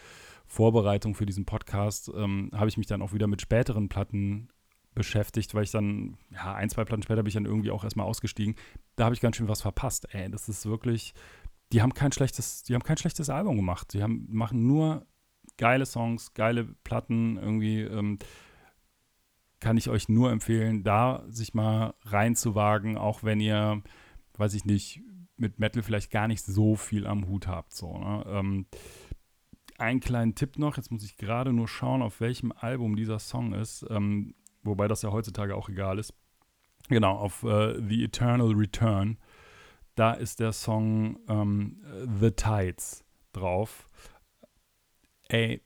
Vorbereitung 0.46 1.14
für 1.14 1.26
diesen 1.26 1.44
Podcast 1.44 2.10
ähm, 2.14 2.50
habe 2.54 2.68
ich 2.68 2.76
mich 2.76 2.86
dann 2.86 3.02
auch 3.02 3.12
wieder 3.12 3.26
mit 3.26 3.40
späteren 3.40 3.88
Platten 3.88 4.48
beschäftigt, 4.94 5.54
weil 5.54 5.64
ich 5.64 5.70
dann, 5.70 6.18
ja, 6.30 6.54
ein, 6.54 6.68
zwei 6.68 6.84
Platten 6.84 7.02
später 7.02 7.22
bin 7.22 7.28
ich 7.28 7.34
dann 7.34 7.46
irgendwie 7.46 7.70
auch 7.70 7.84
erstmal 7.84 8.06
ausgestiegen. 8.06 8.56
Da 8.96 9.04
habe 9.04 9.14
ich 9.14 9.20
ganz 9.20 9.36
schön 9.36 9.48
was 9.48 9.62
verpasst. 9.62 10.14
Ey, 10.14 10.30
das 10.30 10.48
ist 10.48 10.66
wirklich 10.66 11.14
die 11.72 11.82
haben 11.82 11.94
kein 11.94 12.12
schlechtes, 12.12 12.62
die 12.62 12.74
haben 12.74 12.82
kein 12.82 12.98
schlechtes 12.98 13.30
Album 13.30 13.56
gemacht. 13.56 13.92
Die 13.94 14.02
haben, 14.02 14.26
machen 14.28 14.66
nur 14.66 15.06
geile 15.56 15.86
Songs, 15.86 16.34
geile 16.34 16.64
Platten 16.64 17.36
irgendwie. 17.36 17.80
Ähm, 17.80 18.18
kann 19.60 19.76
ich 19.76 19.88
euch 19.88 20.08
nur 20.08 20.32
empfehlen, 20.32 20.82
da 20.82 21.24
sich 21.28 21.54
mal 21.54 21.94
reinzuwagen, 22.02 22.98
auch 22.98 23.22
wenn 23.22 23.38
ihr, 23.38 23.80
weiß 24.36 24.54
ich 24.54 24.64
nicht, 24.64 25.00
mit 25.36 25.60
Metal 25.60 25.84
vielleicht 25.84 26.10
gar 26.10 26.26
nicht 26.26 26.42
so 26.42 26.74
viel 26.74 27.06
am 27.06 27.28
Hut 27.28 27.46
habt. 27.46 27.72
So, 27.72 27.96
ne? 27.96 28.24
ähm, 28.26 28.66
einen 29.78 30.00
kleinen 30.00 30.34
Tipp 30.34 30.58
noch, 30.58 30.76
jetzt 30.76 30.90
muss 30.90 31.04
ich 31.04 31.16
gerade 31.16 31.52
nur 31.52 31.68
schauen, 31.68 32.02
auf 32.02 32.20
welchem 32.20 32.52
Album 32.52 32.96
dieser 32.96 33.20
Song 33.20 33.52
ist, 33.52 33.86
ähm, 33.88 34.34
wobei 34.64 34.88
das 34.88 35.02
ja 35.02 35.12
heutzutage 35.12 35.54
auch 35.54 35.68
egal 35.68 35.98
ist. 35.98 36.12
genau, 36.88 37.16
auf 37.16 37.44
äh, 37.44 37.80
The 37.80 38.04
Eternal 38.04 38.52
Return. 38.52 39.16
Da 39.94 40.12
ist 40.12 40.40
der 40.40 40.52
Song 40.52 41.18
ähm, 41.28 41.82
The 42.20 42.30
Tides 42.30 43.04
drauf. 43.32 43.86
Ey, 45.28 45.62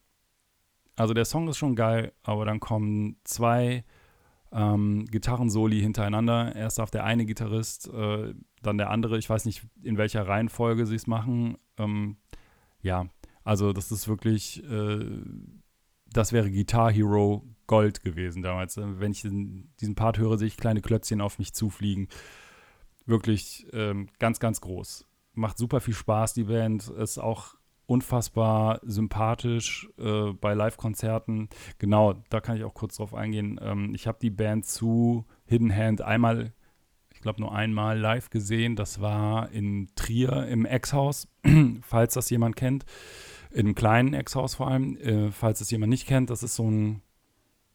also 0.97 1.15
der 1.15 1.25
Song 1.25 1.49
ist 1.49 1.59
schon 1.59 1.77
geil, 1.77 2.13
aber 2.23 2.45
dann 2.45 2.61
kommen 2.61 3.17
zwei 3.25 3.85
ähm, 4.53 5.05
Gitarrensoli 5.11 5.81
hintereinander. 5.81 6.55
Erst 6.57 6.81
auf 6.81 6.91
der 6.91 7.05
eine 7.05 7.27
Gitarrist, 7.27 7.89
äh, 7.93 8.35
dann 8.63 8.79
der 8.79 8.91
andere. 8.91 9.19
Ich 9.19 9.29
weiß 9.29 9.45
nicht, 9.45 9.67
in 9.83 9.99
welcher 9.99 10.27
Reihenfolge 10.27 10.87
sie 10.87 10.97
es 10.97 11.07
machen. 11.07 11.59
Ähm, 11.77 12.17
ja, 12.81 13.07
also 13.45 13.73
das 13.73 13.93
ist 13.93 14.09
wirklich, 14.09 14.65
äh, 14.65 15.05
das 16.07 16.33
wäre 16.33 16.51
Guitar 16.51 16.91
Hero 16.91 17.45
Gold 17.67 18.03
gewesen 18.03 18.43
damals. 18.43 18.77
Wenn 18.77 19.13
ich 19.13 19.23
diesen, 19.23 19.75
diesen 19.81 19.95
Part 19.95 20.19
höre, 20.19 20.39
sehe 20.39 20.49
ich 20.49 20.57
kleine 20.57 20.81
Klötzchen 20.81 21.21
auf 21.21 21.39
mich 21.39 21.53
zufliegen. 21.53 22.09
Wirklich 23.07 23.67
ähm, 23.73 24.09
ganz, 24.19 24.41
ganz 24.41 24.61
groß. 24.61 25.07
Macht 25.35 25.59
super 25.59 25.81
viel 25.81 25.95
Spaß, 25.95 26.35
die 26.35 26.45
Band. 26.45 26.89
Ist 26.89 27.19
auch 27.19 27.55
unfassbar 27.87 28.81
sympathisch 28.85 29.89
äh, 29.99 30.33
bei 30.33 30.55
Live-Konzerten. 30.55 31.49
Genau, 31.79 32.15
da 32.31 32.41
kann 32.41 32.57
ich 32.57 32.65
auch 32.65 32.75
kurz 32.75 32.97
drauf 32.97 33.15
eingehen. 33.15 33.59
Ähm, 33.63 33.95
ich 33.95 34.07
habe 34.07 34.19
die 34.21 34.31
Band 34.31 34.67
zu 34.67 35.25
Hidden 35.45 35.75
Hand 35.75 36.03
einmal, 36.03 36.53
ich 37.15 37.21
glaube 37.21 37.41
nur 37.41 37.55
einmal 37.55 37.99
live 37.99 38.31
gesehen. 38.31 38.77
Das 38.77 39.01
war 39.01 39.51
in 39.51 39.89
Trier 39.95 40.47
im 40.49 40.67
Ex-Haus, 40.67 41.29
falls 41.83 42.15
das 42.15 42.29
jemand 42.31 42.57
kennt. 42.57 42.85
Einem 43.57 43.75
kleinen 43.75 44.15
Ex-Haus 44.15 44.57
vor 44.57 44.69
allem. 44.69 44.97
Äh, 44.97 45.31
falls 45.31 45.61
es 45.61 45.71
jemand 45.71 45.91
nicht 45.91 46.09
kennt, 46.09 46.31
das 46.31 46.43
ist 46.43 46.57
so 46.57 46.69
ein, 46.69 47.03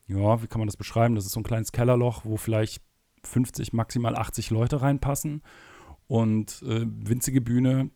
ja, 0.08 0.44
wie 0.44 0.48
kann 0.48 0.60
man 0.60 0.68
das 0.68 0.78
beschreiben? 0.78 1.16
Das 1.16 1.26
ist 1.26 1.32
so 1.32 1.40
ein 1.40 1.46
kleines 1.46 1.72
Kellerloch, 1.72 2.26
wo 2.26 2.36
vielleicht 2.36 2.84
50, 3.24 3.74
maximal 3.74 4.16
80 4.16 4.50
Leute 4.50 4.82
reinpassen. 4.82 5.42
Und 6.08 6.62
äh, 6.64 6.86
winzige 6.86 7.42
Bühne, 7.42 7.90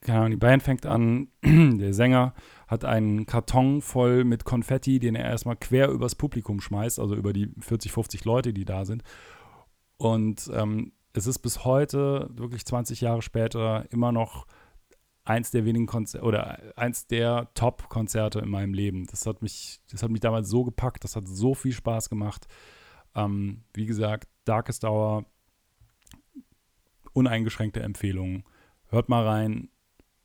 keine 0.00 0.18
Ahnung, 0.18 0.30
die 0.30 0.36
Band 0.36 0.62
fängt 0.62 0.86
an, 0.86 1.28
der 1.44 1.92
Sänger 1.92 2.34
hat 2.66 2.84
einen 2.84 3.26
Karton 3.26 3.82
voll 3.82 4.24
mit 4.24 4.44
Konfetti, 4.44 4.98
den 4.98 5.14
er 5.14 5.24
erstmal 5.24 5.56
quer 5.56 5.90
übers 5.90 6.14
Publikum 6.14 6.60
schmeißt, 6.60 6.98
also 6.98 7.14
über 7.14 7.32
die 7.32 7.50
40, 7.60 7.92
50 7.92 8.24
Leute, 8.24 8.52
die 8.52 8.64
da 8.64 8.84
sind. 8.84 9.02
Und 9.98 10.50
ähm, 10.54 10.92
es 11.12 11.26
ist 11.26 11.40
bis 11.40 11.64
heute, 11.64 12.30
wirklich 12.32 12.64
20 12.64 13.00
Jahre 13.00 13.20
später, 13.20 13.84
immer 13.90 14.12
noch 14.12 14.46
eins 15.24 15.50
der 15.50 15.64
wenigen 15.64 15.86
Konzerte 15.86 16.26
oder 16.26 16.58
eins 16.76 17.06
der 17.06 17.50
Top-Konzerte 17.54 18.40
in 18.40 18.48
meinem 18.48 18.74
Leben. 18.74 19.06
Das 19.06 19.26
hat 19.26 19.42
mich, 19.42 19.80
das 19.90 20.02
hat 20.02 20.10
mich 20.10 20.20
damals 20.20 20.48
so 20.48 20.64
gepackt, 20.64 21.04
das 21.04 21.16
hat 21.16 21.28
so 21.28 21.54
viel 21.54 21.72
Spaß 21.72 22.08
gemacht. 22.08 22.46
Ähm, 23.14 23.62
wie 23.74 23.86
gesagt, 23.86 24.28
Darkest 24.44 24.84
Hour, 24.84 25.24
uneingeschränkte 27.12 27.82
Empfehlung. 27.82 28.44
Hört 28.88 29.08
mal 29.08 29.26
rein, 29.26 29.68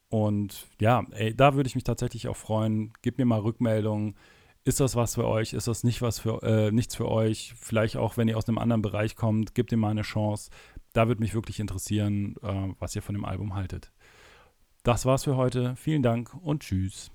und 0.10 0.68
ja, 0.80 1.04
ey, 1.12 1.36
da 1.36 1.56
würde 1.56 1.68
ich 1.68 1.76
mich 1.76 1.84
tatsächlich 1.84 2.28
auch 2.28 2.38
freuen. 2.38 2.94
Gebt 3.02 3.18
mir 3.18 3.26
mal 3.26 3.40
Rückmeldungen. 3.40 4.16
Ist 4.64 4.80
das 4.80 4.96
was 4.96 5.16
für 5.16 5.28
euch? 5.28 5.52
Ist 5.54 5.68
das 5.68 5.84
nicht 5.84 6.02
was 6.02 6.20
für 6.20 6.42
äh, 6.42 6.72
nichts 6.72 6.96
für 6.96 7.10
euch? 7.10 7.54
Vielleicht 7.58 7.98
auch, 7.98 8.16
wenn 8.16 8.28
ihr 8.28 8.38
aus 8.38 8.48
einem 8.48 8.58
anderen 8.58 8.82
Bereich 8.82 9.16
kommt, 9.16 9.56
gebt 9.56 9.74
ihr 9.74 9.78
mal 9.78 9.90
eine 9.90 10.04
Chance. 10.04 10.52
Da 10.94 11.10
würde 11.10 11.22
mich 11.22 11.34
wirklich 11.34 11.60
interessieren, 11.60 12.36
äh, 12.42 12.74
was 12.80 12.96
ihr 12.96 13.02
von 13.02 13.14
dem 13.14 13.26
Album 13.26 13.56
haltet. 13.56 13.92
Das 14.84 15.06
war's 15.06 15.26
für 15.26 15.36
heute. 15.36 15.76
Vielen 15.76 16.02
Dank 16.02 16.34
und 16.34 16.62
tschüss. 16.62 17.12